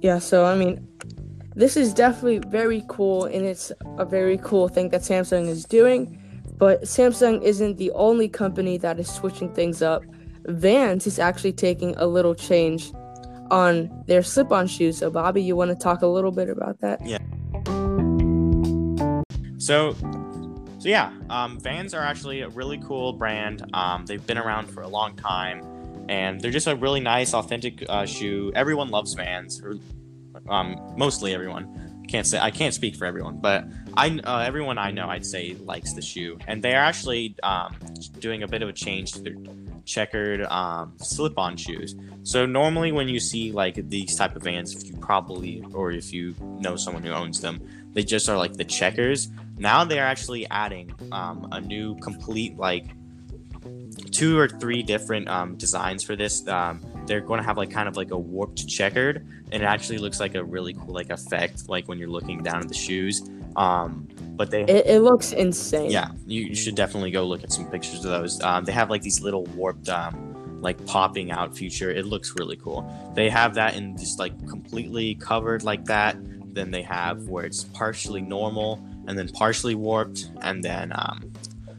Yeah, 0.00 0.18
so 0.18 0.46
I 0.46 0.56
mean, 0.56 0.86
this 1.54 1.76
is 1.76 1.92
definitely 1.92 2.38
very 2.38 2.82
cool, 2.88 3.24
and 3.26 3.44
it's 3.44 3.70
a 3.98 4.04
very 4.04 4.38
cool 4.38 4.68
thing 4.68 4.88
that 4.90 5.02
Samsung 5.02 5.48
is 5.48 5.64
doing. 5.64 6.16
But 6.56 6.82
Samsung 6.82 7.42
isn't 7.42 7.76
the 7.78 7.90
only 7.92 8.28
company 8.28 8.76
that 8.78 8.98
is 8.98 9.08
switching 9.08 9.52
things 9.54 9.82
up. 9.82 10.04
Vans 10.46 11.06
is 11.06 11.18
actually 11.18 11.52
taking 11.52 11.94
a 11.96 12.06
little 12.06 12.34
change 12.34 12.92
on 13.50 14.04
their 14.06 14.22
slip-on 14.22 14.66
shoes. 14.66 14.98
So, 14.98 15.10
Bobby, 15.10 15.42
you 15.42 15.56
want 15.56 15.70
to 15.70 15.76
talk 15.76 16.02
a 16.02 16.06
little 16.06 16.30
bit 16.30 16.48
about 16.48 16.80
that? 16.80 17.04
Yeah. 17.06 17.18
So, 19.58 19.94
so 20.78 20.88
yeah, 20.88 21.12
um, 21.28 21.60
Vans 21.60 21.92
are 21.92 22.02
actually 22.02 22.40
a 22.40 22.48
really 22.48 22.78
cool 22.78 23.12
brand. 23.12 23.62
Um, 23.74 24.06
they've 24.06 24.26
been 24.26 24.38
around 24.38 24.66
for 24.70 24.82
a 24.82 24.88
long 24.88 25.14
time, 25.14 25.62
and 26.08 26.40
they're 26.40 26.50
just 26.50 26.66
a 26.66 26.74
really 26.74 27.00
nice, 27.00 27.34
authentic 27.34 27.84
uh, 27.88 28.06
shoe. 28.06 28.50
Everyone 28.54 28.88
loves 28.88 29.12
Vans, 29.14 29.60
or 29.62 29.76
um, 30.48 30.94
mostly 30.96 31.34
everyone. 31.34 32.04
Can't 32.08 32.26
say 32.26 32.38
I 32.40 32.50
can't 32.50 32.74
speak 32.74 32.96
for 32.96 33.04
everyone, 33.04 33.38
but 33.38 33.64
I 33.96 34.18
uh, 34.24 34.38
everyone 34.38 34.78
I 34.78 34.90
know 34.90 35.08
I'd 35.08 35.26
say 35.26 35.54
likes 35.60 35.92
the 35.92 36.02
shoe, 36.02 36.38
and 36.48 36.62
they 36.62 36.74
are 36.74 36.82
actually 36.82 37.36
um, 37.42 37.76
doing 38.18 38.42
a 38.42 38.48
bit 38.48 38.62
of 38.62 38.68
a 38.68 38.72
change 38.72 39.12
to 39.12 39.20
their 39.20 39.36
checkered 39.90 40.42
um, 40.42 40.94
slip-on 40.98 41.56
shoes. 41.56 41.96
So 42.22 42.46
normally 42.46 42.92
when 42.92 43.08
you 43.08 43.18
see 43.18 43.50
like 43.50 43.74
these 43.88 44.16
type 44.16 44.36
of 44.36 44.42
Vans, 44.42 44.74
if 44.74 44.86
you 44.88 44.96
probably 44.98 45.64
or 45.74 45.90
if 45.90 46.12
you 46.12 46.34
know 46.60 46.76
someone 46.76 47.02
who 47.02 47.10
owns 47.10 47.40
them, 47.40 47.60
they 47.92 48.04
just 48.04 48.28
are 48.28 48.38
like 48.38 48.54
the 48.54 48.64
checkers. 48.64 49.28
Now 49.58 49.84
they're 49.84 50.06
actually 50.06 50.48
adding 50.48 50.94
um, 51.10 51.48
a 51.50 51.60
new 51.60 51.96
complete 51.96 52.56
like 52.56 52.86
two 54.12 54.38
or 54.38 54.48
three 54.48 54.82
different 54.82 55.28
um, 55.28 55.56
designs 55.56 56.02
for 56.04 56.16
this. 56.16 56.46
Um, 56.46 56.80
they're 57.06 57.20
going 57.20 57.40
to 57.40 57.44
have 57.44 57.56
like 57.56 57.70
kind 57.70 57.88
of 57.88 57.96
like 57.96 58.12
a 58.12 58.18
warped 58.18 58.66
checkered, 58.68 59.26
and 59.50 59.62
it 59.62 59.66
actually 59.66 59.98
looks 59.98 60.20
like 60.20 60.34
a 60.34 60.44
really 60.44 60.74
cool 60.74 60.94
like 60.94 61.10
effect, 61.10 61.68
like 61.68 61.88
when 61.88 61.98
you're 61.98 62.08
looking 62.08 62.42
down 62.42 62.60
at 62.60 62.68
the 62.68 62.74
shoes. 62.74 63.22
Um, 63.56 64.08
but 64.36 64.50
they 64.50 64.62
It, 64.62 64.86
it 64.86 65.00
looks 65.02 65.32
insane. 65.32 65.90
yeah, 65.90 66.12
you, 66.26 66.54
should 66.54 66.74
definitely 66.74 67.10
go 67.10 67.24
look 67.24 67.42
at 67.42 67.52
some 67.52 67.70
pictures 67.70 68.04
of 68.04 68.10
those. 68.10 68.40
Um, 68.42 68.64
they 68.64 68.72
have 68.72 68.90
like 68.90 69.02
these 69.02 69.20
little 69.20 69.44
warped, 69.56 69.88
um, 69.88 70.60
like 70.62 70.84
popping 70.86 71.30
out 71.30 71.56
feature. 71.56 71.90
It 71.90 72.06
looks 72.06 72.34
really 72.36 72.56
cool. 72.56 72.90
They 73.14 73.28
have 73.28 73.54
that 73.54 73.76
in 73.76 73.96
just 73.96 74.18
like 74.18 74.36
completely 74.48 75.14
covered 75.16 75.62
like 75.62 75.84
that. 75.86 76.16
Then 76.54 76.70
they 76.70 76.82
have 76.82 77.28
where 77.28 77.44
it's 77.44 77.64
partially 77.64 78.22
normal 78.22 78.82
and 79.06 79.18
then 79.18 79.28
partially 79.28 79.74
warped, 79.74 80.30
and 80.42 80.62
then 80.62 80.92
um, 80.94 81.32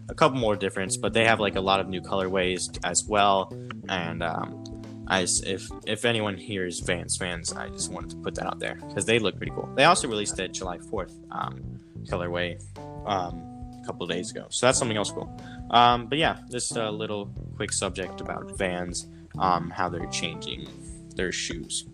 a 0.09 0.13
couple 0.13 0.37
more 0.37 0.55
difference. 0.55 0.97
But 0.97 1.13
they 1.13 1.25
have 1.25 1.39
like 1.39 1.55
a 1.55 1.61
lot 1.61 1.79
of 1.79 1.87
new 1.87 2.01
colorways 2.01 2.77
as 2.83 3.05
well. 3.05 3.53
And 3.89 4.21
um, 4.23 4.80
I 5.11 5.23
s- 5.23 5.41
if 5.45 5.69
if 5.85 6.05
anyone 6.05 6.37
here 6.37 6.65
is 6.65 6.79
Vans 6.79 7.17
fans, 7.17 7.51
I 7.51 7.67
just 7.67 7.91
wanted 7.91 8.11
to 8.11 8.15
put 8.17 8.33
that 8.35 8.45
out 8.47 8.59
there 8.59 8.75
because 8.87 9.05
they 9.05 9.19
look 9.19 9.35
pretty 9.35 9.51
cool. 9.51 9.69
They 9.75 9.83
also 9.83 10.07
released 10.07 10.37
that 10.37 10.53
July 10.53 10.77
Fourth 10.89 11.13
um, 11.31 11.61
colorway 12.09 12.57
um, 13.05 13.35
a 13.81 13.85
couple 13.85 14.07
days 14.07 14.31
ago. 14.31 14.45
So 14.49 14.65
that's 14.65 14.79
something 14.79 14.95
else 14.95 15.11
cool. 15.11 15.29
Um, 15.69 16.07
but 16.07 16.17
yeah, 16.17 16.37
just 16.49 16.77
a 16.77 16.89
little 16.89 17.25
quick 17.57 17.73
subject 17.73 18.21
about 18.21 18.57
Vans, 18.57 19.07
um, 19.37 19.69
how 19.69 19.89
they're 19.89 20.07
changing 20.07 20.69
their 21.17 21.33
shoes. 21.33 21.85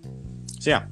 So 0.59 0.69
yeah. 0.69 0.86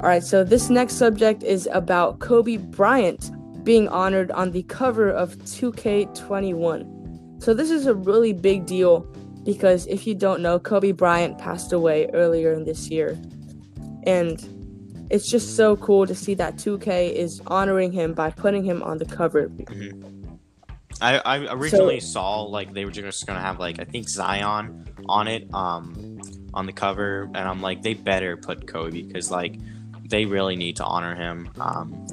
All 0.00 0.10
right, 0.10 0.22
so 0.22 0.44
this 0.44 0.68
next 0.68 0.94
subject 0.96 1.42
is 1.42 1.66
about 1.72 2.18
Kobe 2.18 2.58
Bryant 2.58 3.30
being 3.64 3.88
honored 3.88 4.30
on 4.30 4.52
the 4.52 4.62
cover 4.64 5.10
of 5.10 5.36
2K21. 5.38 7.42
So 7.42 7.54
this 7.54 7.70
is 7.70 7.86
a 7.86 7.94
really 7.94 8.32
big 8.32 8.66
deal 8.66 9.00
because 9.44 9.86
if 9.86 10.06
you 10.06 10.14
don't 10.14 10.40
know, 10.40 10.58
Kobe 10.58 10.92
Bryant 10.92 11.38
passed 11.38 11.72
away 11.72 12.08
earlier 12.14 12.52
in 12.52 12.64
this 12.64 12.88
year. 12.88 13.18
And 14.04 15.06
it's 15.10 15.28
just 15.28 15.56
so 15.56 15.76
cool 15.76 16.06
to 16.06 16.14
see 16.14 16.34
that 16.34 16.56
2K 16.56 17.12
is 17.12 17.42
honoring 17.46 17.92
him 17.92 18.14
by 18.14 18.30
putting 18.30 18.64
him 18.64 18.82
on 18.82 18.98
the 18.98 19.04
cover. 19.04 19.50
I, 21.00 21.18
I 21.18 21.54
originally 21.54 22.00
saw 22.00 22.42
like 22.42 22.72
they 22.72 22.84
were 22.84 22.90
just 22.90 23.26
gonna 23.26 23.40
have 23.40 23.58
like 23.58 23.80
I 23.80 23.84
think 23.84 24.08
Zion 24.08 24.88
on 25.08 25.28
it, 25.28 25.52
um, 25.52 26.20
on 26.54 26.66
the 26.66 26.72
cover, 26.72 27.24
and 27.34 27.36
I'm 27.36 27.60
like 27.60 27.82
they 27.82 27.94
better 27.94 28.36
put 28.36 28.66
Kobe 28.66 29.02
because 29.02 29.30
like 29.30 29.58
they 30.08 30.24
really 30.26 30.56
need 30.56 30.76
to 30.76 30.84
honor 30.84 31.14
him, 31.14 31.48
um, 31.60 32.06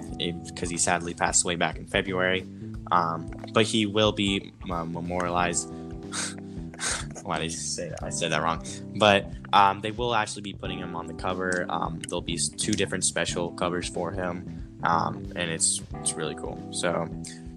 because 0.46 0.70
he 0.70 0.78
sadly 0.78 1.14
passed 1.14 1.44
away 1.44 1.56
back 1.56 1.78
in 1.78 1.86
February, 1.86 2.46
um, 2.92 3.30
but 3.54 3.66
he 3.66 3.86
will 3.86 4.12
be 4.12 4.52
uh, 4.70 4.86
memorialized. 4.86 5.70
Why 7.24 7.40
did 7.40 7.46
I 7.46 7.48
say 7.50 7.90
that? 7.90 8.04
I 8.04 8.10
said 8.10 8.32
that 8.32 8.42
wrong. 8.42 8.64
But 8.98 9.28
um, 9.54 9.82
they 9.82 9.92
will 9.92 10.16
actually 10.16 10.42
be 10.42 10.54
putting 10.54 10.80
him 10.80 10.96
on 10.96 11.06
the 11.06 11.14
cover. 11.14 11.66
Um, 11.70 12.00
there'll 12.08 12.22
be 12.22 12.38
two 12.38 12.74
different 12.74 13.04
special 13.04 13.52
covers 13.52 13.88
for 13.88 14.12
him, 14.12 14.80
um, 14.84 15.32
and 15.36 15.52
it's 15.52 15.82
it's 15.96 16.14
really 16.14 16.36
cool. 16.36 16.58
So, 16.72 17.08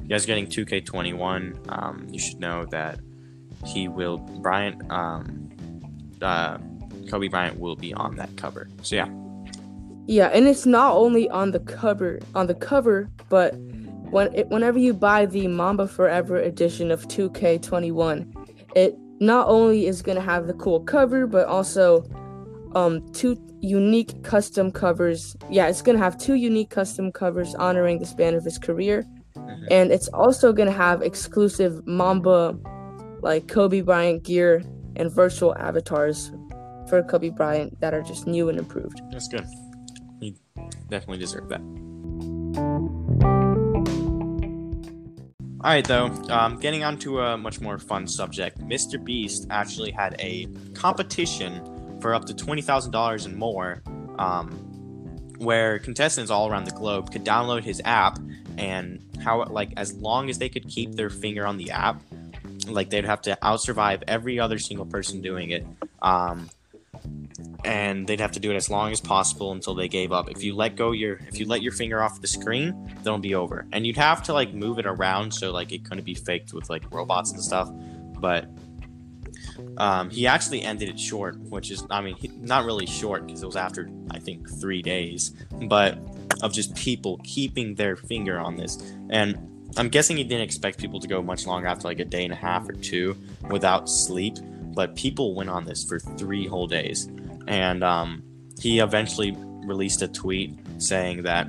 you 0.02 0.08
guys 0.08 0.26
getting 0.26 0.46
2K21, 0.46 1.72
um, 1.72 2.06
you 2.10 2.18
should 2.18 2.40
know 2.40 2.66
that 2.66 3.00
he 3.66 3.88
will 3.88 4.18
Bryant, 4.18 4.90
um, 4.90 5.50
uh, 6.20 6.58
Kobe 7.08 7.28
Bryant 7.28 7.58
will 7.58 7.76
be 7.76 7.94
on 7.94 8.16
that 8.16 8.36
cover. 8.36 8.68
So 8.82 8.96
yeah, 8.96 9.08
Yeah, 10.06 10.26
and 10.28 10.46
it's 10.46 10.66
not 10.66 10.94
only 10.94 11.28
on 11.30 11.52
the 11.52 11.60
cover, 11.60 12.18
on 12.34 12.46
the 12.46 12.54
cover, 12.54 13.08
but 13.28 13.54
when 14.10 14.32
it, 14.34 14.48
whenever 14.48 14.78
you 14.78 14.92
buy 14.94 15.26
the 15.26 15.48
Mamba 15.48 15.88
Forever 15.88 16.36
edition 16.36 16.90
of 16.90 17.06
2K21, 17.08 18.32
it 18.76 18.94
not 19.20 19.48
only 19.48 19.86
is 19.86 20.02
going 20.02 20.16
to 20.16 20.22
have 20.22 20.46
the 20.46 20.54
cool 20.54 20.80
cover, 20.80 21.26
but 21.26 21.46
also 21.48 22.04
um 22.74 23.00
two 23.12 23.36
unique 23.60 24.22
custom 24.24 24.70
covers. 24.70 25.36
Yeah, 25.48 25.68
it's 25.68 25.80
going 25.80 25.96
to 25.96 26.02
have 26.04 26.18
two 26.18 26.34
unique 26.34 26.70
custom 26.70 27.10
covers 27.12 27.54
honoring 27.54 27.98
the 27.98 28.04
span 28.06 28.34
of 28.34 28.44
his 28.44 28.58
career, 28.58 29.04
Mhm. 29.36 29.66
and 29.70 29.92
it's 29.92 30.08
also 30.08 30.52
going 30.52 30.68
to 30.68 30.74
have 30.74 31.00
exclusive 31.00 31.86
Mamba 31.86 32.58
like 33.22 33.48
Kobe 33.48 33.80
Bryant 33.80 34.22
gear 34.24 34.62
and 34.96 35.10
virtual 35.10 35.56
avatars 35.56 36.30
for 36.88 37.02
Kobe 37.02 37.30
Bryant 37.30 37.80
that 37.80 37.94
are 37.94 38.02
just 38.02 38.26
new 38.26 38.48
and 38.50 38.58
improved. 38.58 39.00
that's 39.10 39.28
good. 39.28 39.46
Definitely 40.94 41.18
deserved 41.18 41.48
that. 41.48 41.60
All 45.60 45.70
right, 45.70 45.84
though, 45.84 46.06
um, 46.30 46.60
getting 46.60 46.84
on 46.84 46.98
to 46.98 47.20
a 47.20 47.36
much 47.36 47.60
more 47.60 47.78
fun 47.78 48.06
subject. 48.06 48.60
Mr. 48.60 49.02
Beast 49.02 49.48
actually 49.50 49.90
had 49.90 50.14
a 50.20 50.46
competition 50.72 51.98
for 52.00 52.14
up 52.14 52.26
to 52.26 52.34
twenty 52.34 52.62
thousand 52.62 52.92
dollars 52.92 53.26
and 53.26 53.36
more, 53.36 53.82
um, 54.20 54.52
where 55.38 55.80
contestants 55.80 56.30
all 56.30 56.48
around 56.48 56.62
the 56.62 56.70
globe 56.70 57.10
could 57.10 57.24
download 57.24 57.64
his 57.64 57.82
app, 57.84 58.20
and 58.56 59.04
how 59.20 59.44
like 59.46 59.72
as 59.76 59.94
long 59.94 60.30
as 60.30 60.38
they 60.38 60.48
could 60.48 60.68
keep 60.68 60.92
their 60.92 61.10
finger 61.10 61.44
on 61.44 61.56
the 61.56 61.72
app, 61.72 62.00
like 62.68 62.90
they'd 62.90 63.04
have 63.04 63.22
to 63.22 63.36
outsurvive 63.42 64.04
every 64.06 64.38
other 64.38 64.60
single 64.60 64.86
person 64.86 65.20
doing 65.20 65.50
it. 65.50 65.66
Um, 66.02 66.48
and 67.64 68.06
they'd 68.06 68.20
have 68.20 68.32
to 68.32 68.40
do 68.40 68.50
it 68.50 68.56
as 68.56 68.68
long 68.68 68.92
as 68.92 69.00
possible 69.00 69.52
until 69.52 69.74
they 69.74 69.88
gave 69.88 70.12
up. 70.12 70.30
If 70.30 70.42
you 70.44 70.54
let 70.54 70.76
go 70.76 70.92
your 70.92 71.14
if 71.28 71.40
you 71.40 71.46
let 71.46 71.62
your 71.62 71.72
finger 71.72 72.02
off 72.02 72.20
the 72.20 72.26
screen, 72.26 72.72
then 72.86 73.00
it'll 73.06 73.18
be 73.18 73.34
over. 73.34 73.66
And 73.72 73.86
you'd 73.86 73.96
have 73.96 74.22
to 74.24 74.32
like 74.32 74.52
move 74.54 74.78
it 74.78 74.86
around 74.86 75.32
so 75.32 75.50
like 75.50 75.72
it 75.72 75.84
couldn't 75.84 76.04
be 76.04 76.14
faked 76.14 76.52
with 76.52 76.68
like 76.68 76.82
robots 76.92 77.32
and 77.32 77.42
stuff. 77.42 77.70
But 78.20 78.48
um, 79.78 80.10
he 80.10 80.26
actually 80.26 80.62
ended 80.62 80.88
it 80.88 81.00
short, 81.00 81.38
which 81.38 81.70
is 81.70 81.84
I 81.90 82.00
mean 82.00 82.16
not 82.40 82.64
really 82.64 82.86
short 82.86 83.26
because 83.26 83.42
it 83.42 83.46
was 83.46 83.56
after 83.56 83.88
I 84.10 84.18
think 84.18 84.48
three 84.60 84.82
days, 84.82 85.34
but 85.68 85.98
of 86.42 86.52
just 86.52 86.74
people 86.76 87.18
keeping 87.24 87.74
their 87.74 87.96
finger 87.96 88.38
on 88.38 88.56
this. 88.56 88.76
And 89.10 89.38
I'm 89.76 89.88
guessing 89.88 90.18
he 90.18 90.24
didn't 90.24 90.42
expect 90.44 90.78
people 90.78 91.00
to 91.00 91.08
go 91.08 91.22
much 91.22 91.46
longer 91.46 91.66
after 91.66 91.88
like 91.88 91.98
a 91.98 92.04
day 92.04 92.24
and 92.24 92.32
a 92.32 92.36
half 92.36 92.68
or 92.68 92.74
two 92.74 93.16
without 93.50 93.88
sleep. 93.88 94.36
But 94.74 94.96
people 94.96 95.36
went 95.36 95.50
on 95.50 95.64
this 95.64 95.84
for 95.84 96.00
three 96.00 96.48
whole 96.48 96.66
days 96.66 97.08
and 97.46 97.82
um, 97.84 98.22
he 98.60 98.78
eventually 98.78 99.36
released 99.64 100.02
a 100.02 100.08
tweet 100.08 100.52
saying 100.78 101.22
that 101.22 101.48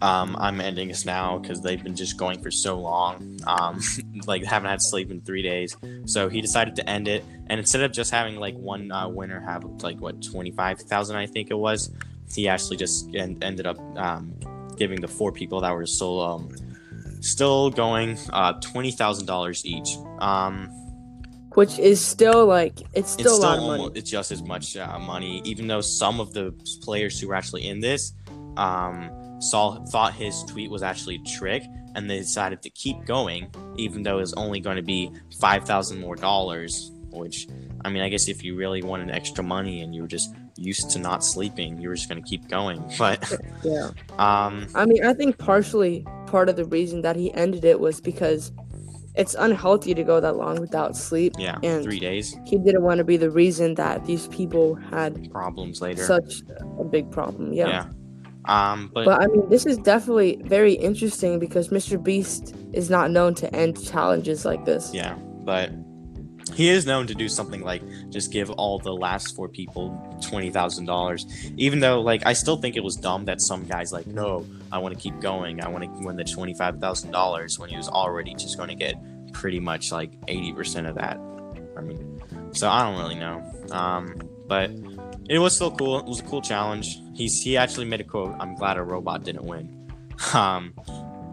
um, 0.00 0.36
I'm 0.38 0.60
ending 0.60 0.88
this 0.88 1.04
now 1.04 1.38
because 1.38 1.60
they've 1.60 1.82
been 1.82 1.96
just 1.96 2.16
going 2.16 2.40
for 2.40 2.50
so 2.50 2.78
long, 2.78 3.40
um, 3.46 3.80
like 4.26 4.44
haven't 4.44 4.70
had 4.70 4.80
sleep 4.80 5.10
in 5.10 5.20
three 5.22 5.42
days. 5.42 5.76
So 6.06 6.28
he 6.28 6.40
decided 6.40 6.76
to 6.76 6.88
end 6.88 7.08
it, 7.08 7.24
and 7.48 7.58
instead 7.58 7.82
of 7.82 7.92
just 7.92 8.10
having 8.10 8.36
like 8.36 8.54
one 8.54 8.92
uh, 8.92 9.08
winner 9.08 9.40
have 9.40 9.64
like 9.82 10.00
what 10.00 10.22
twenty 10.22 10.52
five 10.52 10.80
thousand, 10.80 11.16
I 11.16 11.26
think 11.26 11.50
it 11.50 11.58
was, 11.58 11.90
he 12.32 12.48
actually 12.48 12.76
just 12.76 13.12
en- 13.14 13.38
ended 13.42 13.66
up 13.66 13.78
um, 13.96 14.32
giving 14.76 15.00
the 15.00 15.08
four 15.08 15.32
people 15.32 15.60
that 15.62 15.74
were 15.74 15.86
still 15.86 16.20
um, 16.20 16.54
still 17.20 17.70
going 17.70 18.16
uh, 18.32 18.52
twenty 18.60 18.92
thousand 18.92 19.26
dollars 19.26 19.66
each. 19.66 19.96
Um, 20.20 20.70
which 21.58 21.76
is 21.80 22.00
still 22.00 22.46
like 22.46 22.78
it's 22.94 23.10
still, 23.10 23.26
it's 23.26 23.32
a 23.32 23.34
still 23.34 23.40
lot 23.40 23.58
of 23.58 23.64
money. 23.64 23.90
it's 23.96 24.08
just 24.08 24.30
as 24.30 24.44
much 24.44 24.76
uh, 24.76 24.96
money, 24.96 25.42
even 25.44 25.66
though 25.66 25.80
some 25.80 26.20
of 26.20 26.32
the 26.32 26.54
players 26.82 27.18
who 27.18 27.26
were 27.26 27.34
actually 27.34 27.66
in 27.66 27.80
this 27.80 28.12
um, 28.56 29.10
saw 29.40 29.84
thought 29.86 30.14
his 30.14 30.44
tweet 30.44 30.70
was 30.70 30.84
actually 30.84 31.16
a 31.16 31.36
trick, 31.36 31.64
and 31.96 32.08
they 32.08 32.18
decided 32.18 32.62
to 32.62 32.70
keep 32.70 33.04
going, 33.04 33.50
even 33.76 34.04
though 34.04 34.20
it's 34.20 34.34
only 34.34 34.60
going 34.60 34.76
to 34.76 34.84
be 34.84 35.10
five 35.40 35.64
thousand 35.64 35.98
more 35.98 36.14
dollars. 36.14 36.92
Which, 37.10 37.48
I 37.84 37.90
mean, 37.90 38.04
I 38.04 38.08
guess 38.08 38.28
if 38.28 38.44
you 38.44 38.54
really 38.54 38.84
wanted 38.84 39.10
extra 39.10 39.42
money 39.42 39.80
and 39.80 39.92
you 39.92 40.02
were 40.02 40.08
just 40.08 40.32
used 40.56 40.90
to 40.90 41.00
not 41.00 41.24
sleeping, 41.24 41.80
you 41.80 41.88
were 41.88 41.96
just 41.96 42.08
going 42.08 42.22
to 42.22 42.28
keep 42.28 42.46
going. 42.46 42.84
But, 42.98 43.32
Yeah, 43.64 43.90
um, 44.16 44.68
I 44.76 44.86
mean, 44.86 45.04
I 45.04 45.12
think 45.12 45.38
partially 45.38 46.06
part 46.28 46.48
of 46.48 46.54
the 46.54 46.66
reason 46.66 47.02
that 47.02 47.16
he 47.16 47.34
ended 47.34 47.64
it 47.64 47.80
was 47.80 48.00
because 48.00 48.52
it's 49.18 49.34
unhealthy 49.38 49.92
to 49.94 50.02
go 50.04 50.20
that 50.20 50.36
long 50.36 50.60
without 50.60 50.96
sleep. 50.96 51.34
yeah, 51.38 51.58
And- 51.62 51.82
three 51.84 52.00
days 52.00 52.36
He 52.46 52.56
didn't 52.58 52.82
want 52.82 52.98
to 52.98 53.04
be 53.04 53.16
the 53.16 53.30
reason 53.30 53.74
that 53.74 54.04
these 54.06 54.28
people 54.28 54.74
had 54.76 55.30
problems 55.30 55.80
later. 55.82 56.04
such 56.04 56.42
a 56.80 56.84
big 56.84 57.10
problem. 57.10 57.52
Yeah. 57.52 57.68
yeah. 57.68 57.84
Um, 58.46 58.90
but, 58.94 59.04
But 59.04 59.22
I 59.22 59.26
mean, 59.26 59.46
this 59.50 59.66
is 59.66 59.76
definitely 59.76 60.40
very 60.44 60.72
interesting 60.72 61.38
because 61.38 61.68
Mr. 61.68 62.02
Beast 62.02 62.54
is 62.72 62.88
not 62.88 63.10
known 63.10 63.34
to 63.34 63.54
end 63.54 63.82
challenges 63.84 64.44
like 64.46 64.64
this. 64.64 64.94
Yeah, 64.94 65.16
but 65.44 65.70
he 66.54 66.68
is 66.68 66.86
known 66.86 67.06
to 67.06 67.14
do 67.14 67.28
something 67.28 67.62
like 67.62 67.82
just 68.10 68.32
give 68.32 68.50
all 68.50 68.78
the 68.78 68.92
last 68.92 69.34
four 69.34 69.48
people 69.48 70.18
twenty 70.20 70.50
thousand 70.50 70.86
dollars. 70.86 71.26
Even 71.56 71.80
though, 71.80 72.00
like, 72.00 72.22
I 72.26 72.32
still 72.32 72.56
think 72.56 72.76
it 72.76 72.84
was 72.84 72.96
dumb 72.96 73.24
that 73.26 73.40
some 73.40 73.64
guys 73.64 73.92
like, 73.92 74.06
no, 74.06 74.46
I 74.72 74.78
want 74.78 74.94
to 74.94 75.00
keep 75.00 75.20
going. 75.20 75.62
I 75.62 75.68
want 75.68 75.84
to 75.84 75.90
win 76.06 76.16
the 76.16 76.24
twenty 76.24 76.54
five 76.54 76.78
thousand 76.78 77.10
dollars 77.10 77.58
when 77.58 77.70
he 77.70 77.76
was 77.76 77.88
already 77.88 78.34
just 78.34 78.56
going 78.56 78.68
to 78.68 78.74
get 78.74 78.94
pretty 79.32 79.60
much 79.60 79.92
like 79.92 80.12
eighty 80.28 80.52
percent 80.52 80.86
of 80.86 80.96
that. 80.96 81.18
I 81.76 81.80
mean, 81.80 82.20
so 82.52 82.68
I 82.68 82.82
don't 82.82 82.98
really 82.98 83.14
know. 83.14 83.44
Um, 83.70 84.28
but 84.46 84.70
it 85.28 85.38
was 85.38 85.54
still 85.54 85.70
cool. 85.70 85.98
It 85.98 86.06
was 86.06 86.20
a 86.20 86.24
cool 86.24 86.42
challenge. 86.42 86.98
He's 87.14 87.40
he 87.40 87.56
actually 87.56 87.86
made 87.86 88.00
a 88.00 88.04
quote. 88.04 88.34
I'm 88.40 88.54
glad 88.54 88.76
a 88.76 88.82
robot 88.82 89.24
didn't 89.24 89.44
win. 89.44 89.74
Um, 90.34 90.74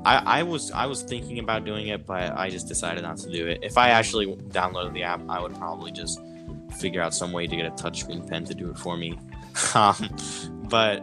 I, 0.06 0.40
I 0.40 0.44
was 0.44 0.72
I 0.72 0.86
was 0.86 1.02
thinking 1.02 1.40
about 1.40 1.66
doing 1.66 1.88
it, 1.88 2.06
but 2.06 2.38
I 2.38 2.50
just 2.50 2.68
decided 2.68 3.04
not 3.04 3.18
to 3.18 3.30
do 3.30 3.48
it. 3.48 3.60
If 3.64 3.78
I 3.78 3.90
actually 3.90 4.28
downloaded 4.28 4.94
the 4.94 5.04
app, 5.04 5.22
I 5.28 5.42
would 5.42 5.56
probably 5.56 5.92
just 5.92 6.22
figure 6.78 7.02
out 7.02 7.14
some 7.14 7.32
way 7.32 7.48
to 7.48 7.56
get 7.56 7.66
a 7.66 7.72
touchscreen 7.72 8.28
pen 8.30 8.46
to 8.46 8.54
do 8.54 8.70
it 8.70 8.78
for 8.78 8.98
me. 8.98 9.18
um, 9.74 10.10
but 10.70 11.02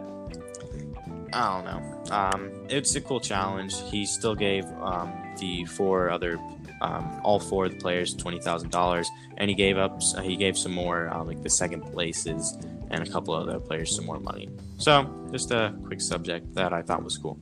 I 1.33 1.53
don't 1.53 1.65
know. 1.65 2.03
Um, 2.11 2.51
it's 2.69 2.95
a 2.95 3.01
cool 3.01 3.19
challenge. 3.19 3.73
He 3.89 4.05
still 4.05 4.35
gave 4.35 4.65
um, 4.81 5.11
the 5.39 5.65
four 5.65 6.09
other, 6.09 6.39
um, 6.81 7.19
all 7.23 7.39
four 7.39 7.65
of 7.65 7.73
the 7.73 7.79
players 7.79 8.13
twenty 8.13 8.39
thousand 8.39 8.71
dollars, 8.71 9.09
and 9.35 9.49
he 9.49 9.55
gave 9.55 9.77
up. 9.77 10.01
He 10.21 10.37
gave 10.37 10.57
some 10.57 10.73
more, 10.73 11.09
uh, 11.09 11.23
like 11.25 11.43
the 11.43 11.49
second 11.49 11.81
places, 11.91 12.57
and 12.89 13.05
a 13.05 13.11
couple 13.11 13.33
other 13.33 13.59
players 13.59 13.93
some 13.93 14.05
more 14.05 14.19
money. 14.19 14.49
So 14.77 15.09
just 15.31 15.51
a 15.51 15.75
quick 15.85 15.99
subject 15.99 16.53
that 16.55 16.71
I 16.71 16.81
thought 16.83 17.03
was 17.03 17.17
cool. 17.17 17.37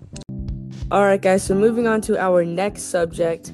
All 0.91 1.05
right, 1.05 1.21
guys. 1.21 1.43
So 1.43 1.55
moving 1.55 1.87
on 1.87 2.01
to 2.01 2.19
our 2.19 2.43
next 2.43 2.89
subject, 2.91 3.53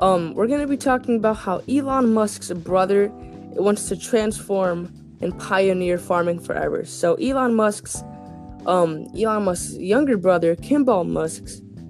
um, 0.00 0.34
we're 0.34 0.48
gonna 0.48 0.66
be 0.66 0.76
talking 0.76 1.14
about 1.14 1.36
how 1.36 1.62
Elon 1.68 2.12
Musk's 2.12 2.50
brother 2.50 3.08
wants 3.54 3.88
to 3.90 3.96
transform 3.96 4.92
and 5.20 5.38
pioneer 5.38 5.96
farming 5.96 6.40
forever. 6.40 6.84
So 6.84 7.14
Elon 7.14 7.54
Musk's, 7.54 8.02
um, 8.66 9.06
Elon 9.16 9.44
Musk's 9.44 9.76
younger 9.76 10.16
brother, 10.16 10.56
Kimball 10.56 11.04
Musk, 11.04 11.44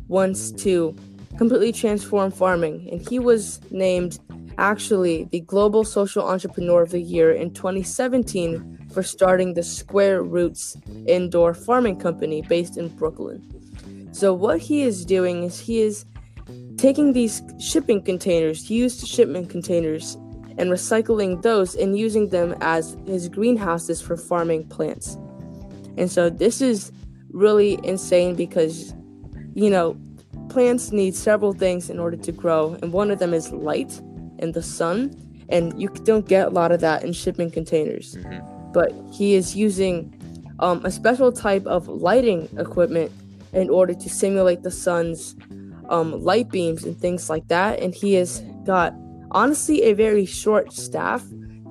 wants 0.09 0.53
to 0.63 0.95
completely 1.39 1.73
transform 1.73 2.31
farming, 2.31 2.87
and 2.93 3.01
he 3.09 3.19
was 3.19 3.63
named 3.71 4.19
actually 4.59 5.27
the 5.33 5.41
Global 5.41 5.85
Social 5.85 6.23
Entrepreneur 6.23 6.83
of 6.83 6.91
the 6.91 7.01
Year 7.01 7.33
in 7.33 7.55
2017 7.55 8.89
for 8.93 9.03
starting 9.03 9.55
the 9.55 9.63
Square 9.63 10.25
Roots 10.25 10.77
indoor 11.07 11.55
farming 11.55 11.97
company 11.97 12.43
based 12.43 12.77
in 12.77 12.89
Brooklyn. 12.89 13.62
So, 14.13 14.35
what 14.35 14.61
he 14.61 14.83
is 14.83 15.05
doing 15.05 15.43
is 15.43 15.59
he 15.59 15.81
is 15.81 16.05
taking 16.77 17.13
these 17.13 17.43
shipping 17.59 18.03
containers, 18.03 18.71
used 18.71 19.07
shipment 19.07 19.49
containers, 19.49 20.17
and 20.59 20.71
recycling 20.71 21.41
those 21.43 21.75
and 21.75 21.99
using 21.99 22.29
them 22.29 22.55
as 22.61 22.97
his 23.07 23.29
greenhouses 23.29 24.03
for 24.03 24.17
farming 24.17 24.69
plants. 24.69 25.17
And 25.97 26.11
so, 26.11 26.29
this 26.29 26.61
is 26.61 26.93
really 27.31 27.81
insane 27.83 28.35
because, 28.35 28.95
you 29.55 29.71
know, 29.71 29.97
plants 30.51 30.93
need 30.93 31.15
several 31.15 31.55
things 31.55 31.89
in 31.89 31.99
order 31.99 32.19
to 32.19 32.33
grow, 32.33 32.77
and 32.83 32.93
one 32.93 33.11
of 33.11 33.19
them 33.19 33.33
is 33.33 33.51
light 33.51 33.99
and 34.39 34.53
the 34.53 34.63
sun. 34.63 35.17
And 35.49 35.79
you 35.81 35.89
don't 35.89 36.27
get 36.27 36.47
a 36.47 36.51
lot 36.51 36.73
of 36.73 36.81
that 36.81 37.03
in 37.03 37.13
shipping 37.13 37.51
containers. 37.51 38.17
Mhm. 38.17 38.73
But 38.73 38.93
he 39.11 39.35
is 39.35 39.55
using 39.55 40.15
um, 40.61 40.81
a 40.85 40.91
special 40.91 41.33
type 41.33 41.67
of 41.67 41.89
lighting 41.89 42.49
equipment 42.57 43.11
in 43.53 43.71
order 43.71 43.95
to 43.95 44.09
simulate 44.09 44.63
the 44.63 44.71
sun's 44.71 45.37
um, 45.89 46.21
light 46.23 46.51
beams 46.51 46.85
and 46.85 46.99
things 46.99 47.29
like 47.29 47.49
that. 47.49 47.81
And 47.81 47.95
he 47.95 48.15
has 48.15 48.41
got 48.65 48.95
honestly 49.31 49.83
a 49.83 49.93
very 49.93 50.25
short 50.27 50.73
staff 50.73 51.25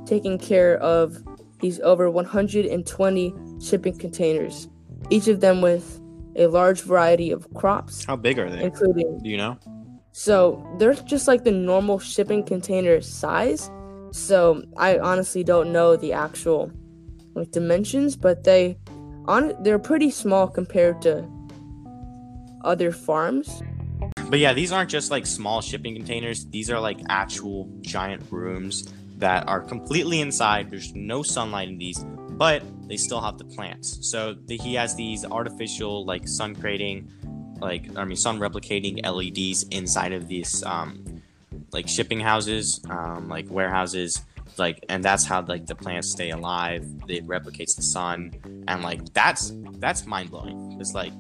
taking 0.05 0.37
care 0.37 0.77
of 0.79 1.17
these 1.59 1.79
over 1.81 2.09
120 2.09 3.33
shipping 3.61 3.97
containers, 3.97 4.67
each 5.09 5.27
of 5.27 5.39
them 5.41 5.61
with 5.61 5.99
a 6.35 6.47
large 6.47 6.81
variety 6.81 7.29
of 7.31 7.47
crops, 7.53 8.03
How 8.05 8.15
big 8.15 8.39
are 8.39 8.49
they? 8.49 8.63
including 8.63 9.19
Do 9.19 9.29
you 9.29 9.37
know? 9.37 9.57
so 10.11 10.65
they're 10.77 10.93
just 10.93 11.27
like 11.27 11.43
the 11.43 11.51
normal 11.51 11.99
shipping 11.99 12.43
container 12.43 12.99
size. 13.01 13.69
So 14.11 14.63
I 14.77 14.97
honestly 14.99 15.43
don't 15.43 15.71
know 15.71 15.95
the 15.95 16.13
actual 16.13 16.71
like 17.35 17.51
dimensions, 17.51 18.15
but 18.15 18.43
they 18.43 18.77
on 19.25 19.53
they're 19.61 19.79
pretty 19.79 20.09
small 20.09 20.47
compared 20.47 21.01
to 21.03 21.27
other 22.63 22.91
farms. 22.91 23.61
But 24.29 24.39
yeah, 24.39 24.53
these 24.53 24.71
aren't 24.71 24.89
just 24.89 25.11
like 25.11 25.25
small 25.25 25.61
shipping 25.61 25.95
containers. 25.95 26.45
These 26.45 26.69
are 26.69 26.79
like 26.79 26.99
actual 27.09 27.69
giant 27.81 28.23
rooms 28.31 28.91
that 29.17 29.47
are 29.47 29.61
completely 29.61 30.21
inside. 30.21 30.71
There's 30.71 30.95
no 30.95 31.21
sunlight 31.21 31.69
in 31.69 31.77
these, 31.77 32.03
but 32.31 32.63
they 32.87 32.97
still 32.97 33.21
have 33.21 33.37
the 33.37 33.45
plants. 33.45 33.99
So 34.01 34.33
the, 34.33 34.57
he 34.57 34.73
has 34.75 34.95
these 34.95 35.23
artificial 35.25 36.05
like 36.05 36.27
sun 36.27 36.55
creating, 36.55 37.11
like 37.59 37.95
I 37.97 38.03
mean 38.05 38.15
sun 38.15 38.39
replicating 38.39 39.05
LEDs 39.05 39.63
inside 39.69 40.13
of 40.13 40.27
these 40.27 40.63
um, 40.63 41.21
like 41.71 41.87
shipping 41.87 42.19
houses, 42.19 42.81
um, 42.89 43.29
like 43.29 43.49
warehouses. 43.49 44.21
Like 44.57 44.83
and 44.89 45.03
that's 45.03 45.25
how 45.25 45.41
like 45.43 45.65
the 45.65 45.75
plants 45.75 46.09
stay 46.09 46.31
alive. 46.31 46.85
It 47.07 47.25
replicates 47.27 47.75
the 47.75 47.83
sun, 47.83 48.33
and 48.67 48.83
like 48.83 49.13
that's 49.13 49.53
that's 49.77 50.05
mind 50.05 50.31
blowing. 50.31 50.77
It's 50.79 50.93
like, 50.93 51.13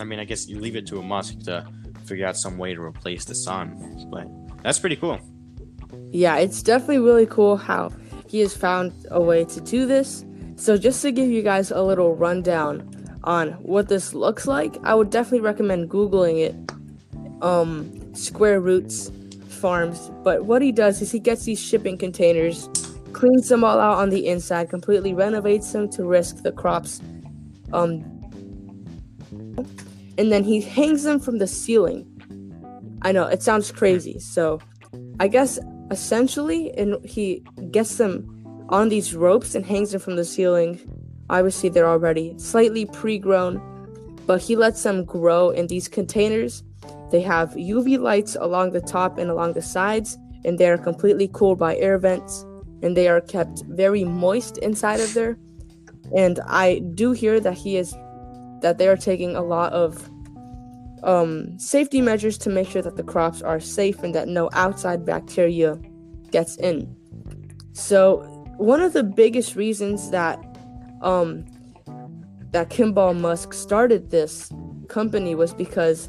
I 0.00 0.04
mean, 0.04 0.18
I 0.18 0.24
guess 0.24 0.48
you 0.48 0.60
leave 0.60 0.76
it 0.76 0.86
to 0.88 0.98
a 0.98 1.02
Musk 1.02 1.40
to 1.44 1.66
figure 2.04 2.26
out 2.26 2.36
some 2.36 2.58
way 2.58 2.74
to 2.74 2.80
replace 2.80 3.24
the 3.24 3.34
sun. 3.34 4.06
But 4.10 4.28
that's 4.62 4.78
pretty 4.78 4.96
cool. 4.96 5.20
Yeah, 6.10 6.36
it's 6.36 6.62
definitely 6.62 7.00
really 7.00 7.26
cool 7.26 7.56
how 7.56 7.92
he 8.28 8.40
has 8.40 8.56
found 8.56 8.92
a 9.10 9.20
way 9.20 9.44
to 9.44 9.60
do 9.60 9.86
this. 9.86 10.24
So 10.56 10.76
just 10.76 11.02
to 11.02 11.12
give 11.12 11.28
you 11.28 11.42
guys 11.42 11.70
a 11.70 11.82
little 11.82 12.14
rundown 12.14 12.88
on 13.24 13.52
what 13.54 13.88
this 13.88 14.14
looks 14.14 14.46
like, 14.46 14.76
I 14.84 14.94
would 14.94 15.10
definitely 15.10 15.40
recommend 15.40 15.90
googling 15.90 16.40
it. 16.40 16.54
Um 17.42 18.14
Square 18.14 18.60
Roots 18.60 19.10
Farms. 19.48 20.10
But 20.22 20.46
what 20.46 20.62
he 20.62 20.72
does 20.72 21.02
is 21.02 21.12
he 21.12 21.18
gets 21.18 21.44
these 21.44 21.60
shipping 21.60 21.98
containers, 21.98 22.68
cleans 23.12 23.48
them 23.48 23.64
all 23.64 23.78
out 23.78 23.98
on 23.98 24.10
the 24.10 24.26
inside, 24.26 24.70
completely 24.70 25.12
renovates 25.12 25.72
them 25.72 25.88
to 25.90 26.04
risk 26.04 26.42
the 26.42 26.52
crops. 26.52 27.00
Um 27.72 28.15
and 30.18 30.32
then 30.32 30.44
he 30.44 30.60
hangs 30.60 31.02
them 31.02 31.20
from 31.20 31.38
the 31.38 31.46
ceiling. 31.46 32.06
I 33.02 33.12
know 33.12 33.26
it 33.26 33.42
sounds 33.42 33.70
crazy. 33.70 34.18
So 34.18 34.60
I 35.20 35.28
guess 35.28 35.58
essentially 35.90 36.76
and 36.76 37.04
he 37.04 37.44
gets 37.70 37.96
them 37.96 38.32
on 38.68 38.88
these 38.88 39.14
ropes 39.14 39.54
and 39.54 39.64
hangs 39.64 39.92
them 39.92 40.00
from 40.00 40.16
the 40.16 40.24
ceiling. 40.24 40.80
Obviously 41.30 41.68
they're 41.68 41.88
already 41.88 42.34
slightly 42.38 42.86
pre-grown, 42.86 43.60
but 44.26 44.40
he 44.40 44.56
lets 44.56 44.82
them 44.82 45.04
grow 45.04 45.50
in 45.50 45.66
these 45.66 45.88
containers. 45.88 46.62
They 47.10 47.20
have 47.20 47.50
UV 47.50 47.98
lights 47.98 48.36
along 48.40 48.72
the 48.72 48.80
top 48.80 49.18
and 49.18 49.30
along 49.30 49.52
the 49.52 49.62
sides, 49.62 50.18
and 50.44 50.58
they 50.58 50.68
are 50.68 50.78
completely 50.78 51.28
cooled 51.32 51.58
by 51.58 51.76
air 51.76 51.98
vents, 51.98 52.44
and 52.82 52.96
they 52.96 53.08
are 53.08 53.20
kept 53.20 53.62
very 53.68 54.02
moist 54.02 54.58
inside 54.58 55.00
of 55.00 55.14
there. 55.14 55.38
And 56.16 56.40
I 56.46 56.80
do 56.94 57.12
hear 57.12 57.38
that 57.40 57.54
he 57.54 57.76
is 57.76 57.94
that 58.62 58.78
they 58.78 58.88
are 58.88 58.96
taking 58.96 59.36
a 59.36 59.42
lot 59.42 59.72
of 59.72 60.10
um, 61.02 61.58
safety 61.58 62.00
measures 62.00 62.36
to 62.38 62.50
make 62.50 62.68
sure 62.68 62.82
that 62.82 62.96
the 62.96 63.02
crops 63.02 63.42
are 63.42 63.60
safe 63.60 64.02
and 64.02 64.14
that 64.14 64.28
no 64.28 64.50
outside 64.52 65.04
bacteria 65.04 65.78
gets 66.30 66.56
in. 66.56 66.94
So 67.72 68.18
one 68.56 68.80
of 68.80 68.92
the 68.92 69.02
biggest 69.04 69.54
reasons 69.54 70.10
that 70.10 70.38
um, 71.02 71.44
that 72.50 72.70
Kimball 72.70 73.14
Musk 73.14 73.52
started 73.52 74.10
this 74.10 74.50
company 74.88 75.34
was 75.34 75.52
because 75.52 76.08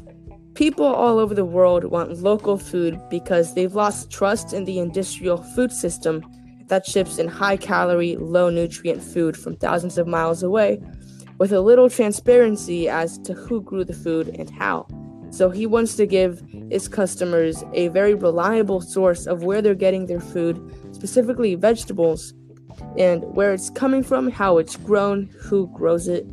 people 0.54 0.86
all 0.86 1.18
over 1.18 1.34
the 1.34 1.44
world 1.44 1.84
want 1.84 2.18
local 2.18 2.56
food 2.56 3.00
because 3.10 3.54
they've 3.54 3.74
lost 3.74 4.10
trust 4.10 4.52
in 4.52 4.64
the 4.64 4.78
industrial 4.78 5.42
food 5.54 5.70
system 5.70 6.24
that 6.68 6.86
ships 6.86 7.18
in 7.18 7.28
high 7.28 7.56
calorie, 7.56 8.16
low 8.16 8.50
nutrient 8.50 9.02
food 9.02 9.36
from 9.36 9.56
thousands 9.56 9.98
of 9.98 10.06
miles 10.06 10.42
away 10.42 10.80
with 11.38 11.52
a 11.52 11.60
little 11.60 11.88
transparency 11.88 12.88
as 12.88 13.18
to 13.18 13.32
who 13.32 13.62
grew 13.62 13.84
the 13.84 13.92
food 13.92 14.28
and 14.38 14.50
how. 14.50 14.86
So 15.30 15.50
he 15.50 15.66
wants 15.66 15.94
to 15.96 16.06
give 16.06 16.42
his 16.70 16.88
customers 16.88 17.62
a 17.74 17.88
very 17.88 18.14
reliable 18.14 18.80
source 18.80 19.26
of 19.26 19.44
where 19.44 19.62
they're 19.62 19.74
getting 19.74 20.06
their 20.06 20.20
food, 20.20 20.58
specifically 20.92 21.54
vegetables, 21.54 22.34
and 22.96 23.22
where 23.24 23.52
it's 23.52 23.70
coming 23.70 24.02
from, 24.02 24.30
how 24.30 24.58
it's 24.58 24.76
grown, 24.76 25.28
who 25.38 25.68
grows 25.68 26.08
it. 26.08 26.24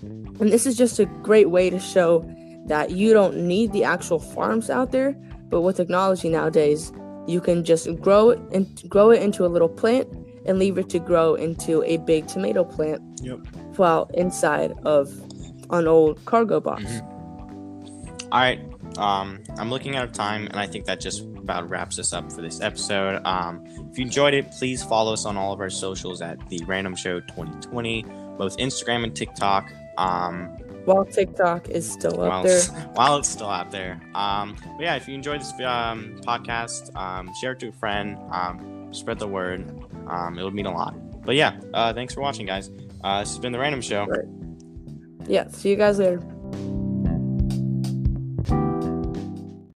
And 0.00 0.52
this 0.52 0.66
is 0.66 0.76
just 0.76 0.98
a 0.98 1.06
great 1.06 1.50
way 1.50 1.68
to 1.70 1.78
show 1.78 2.28
that 2.66 2.90
you 2.90 3.12
don't 3.12 3.36
need 3.36 3.72
the 3.72 3.84
actual 3.84 4.18
farms 4.18 4.70
out 4.70 4.92
there, 4.92 5.12
but 5.48 5.62
with 5.62 5.76
technology 5.76 6.28
nowadays, 6.28 6.92
you 7.26 7.40
can 7.40 7.64
just 7.64 7.88
grow 8.00 8.30
it 8.30 8.38
and 8.52 8.88
grow 8.88 9.10
it 9.10 9.22
into 9.22 9.44
a 9.44 9.48
little 9.48 9.68
plant 9.68 10.08
and 10.46 10.58
leave 10.58 10.78
it 10.78 10.88
to 10.90 10.98
grow 10.98 11.34
into 11.34 11.82
a 11.84 11.98
big 11.98 12.26
tomato 12.26 12.64
plant 12.64 13.00
Yep. 13.22 13.46
While 13.78 14.10
inside 14.14 14.72
of 14.84 15.10
an 15.70 15.88
old 15.88 16.24
cargo 16.24 16.60
box. 16.60 16.84
All 18.30 18.40
right. 18.40 18.60
Um, 18.98 19.42
I'm 19.58 19.70
looking 19.70 19.96
out 19.96 20.04
of 20.04 20.12
time, 20.12 20.46
and 20.46 20.56
I 20.56 20.66
think 20.66 20.84
that 20.86 21.00
just 21.00 21.22
about 21.42 21.68
wraps 21.68 21.98
us 21.98 22.12
up 22.12 22.30
for 22.32 22.42
this 22.42 22.60
episode. 22.60 23.22
Um, 23.24 23.64
if 23.90 23.98
you 23.98 24.04
enjoyed 24.04 24.34
it, 24.34 24.50
please 24.52 24.82
follow 24.82 25.12
us 25.12 25.24
on 25.24 25.36
all 25.36 25.52
of 25.52 25.60
our 25.60 25.70
socials 25.70 26.22
at 26.22 26.38
the 26.48 26.62
Random 26.66 26.94
Show 26.94 27.20
2020, 27.20 28.02
both 28.38 28.56
Instagram 28.58 29.04
and 29.04 29.14
TikTok. 29.14 29.70
Um, 29.98 30.48
While 30.84 31.04
TikTok 31.04 31.68
is 31.68 31.90
still 31.90 32.20
up 32.22 32.28
while, 32.28 32.42
there. 32.42 32.62
while 32.94 33.16
it's 33.16 33.28
still 33.28 33.48
out 33.48 33.70
there. 33.70 34.00
Um, 34.14 34.56
but 34.76 34.80
yeah, 34.82 34.96
if 34.96 35.08
you 35.08 35.14
enjoyed 35.14 35.40
this 35.40 35.52
um, 35.60 36.16
podcast, 36.22 36.94
um, 36.96 37.30
share 37.40 37.52
it 37.52 37.60
to 37.60 37.68
a 37.68 37.72
friend, 37.72 38.18
um, 38.30 38.88
spread 38.92 39.18
the 39.18 39.28
word. 39.28 39.68
Um, 40.06 40.38
it 40.38 40.42
would 40.42 40.54
mean 40.54 40.66
a 40.66 40.72
lot. 40.72 40.94
But 41.24 41.36
yeah, 41.36 41.60
uh, 41.72 41.92
thanks 41.92 42.14
for 42.14 42.20
watching, 42.20 42.46
guys. 42.46 42.70
Uh, 43.04 43.20
this 43.20 43.30
has 43.30 43.38
been 43.38 43.52
the 43.52 43.58
Random 43.58 43.80
Show. 43.80 44.06
Yeah, 45.26 45.48
see 45.48 45.70
you 45.70 45.76
guys 45.76 45.98
later. 45.98 46.20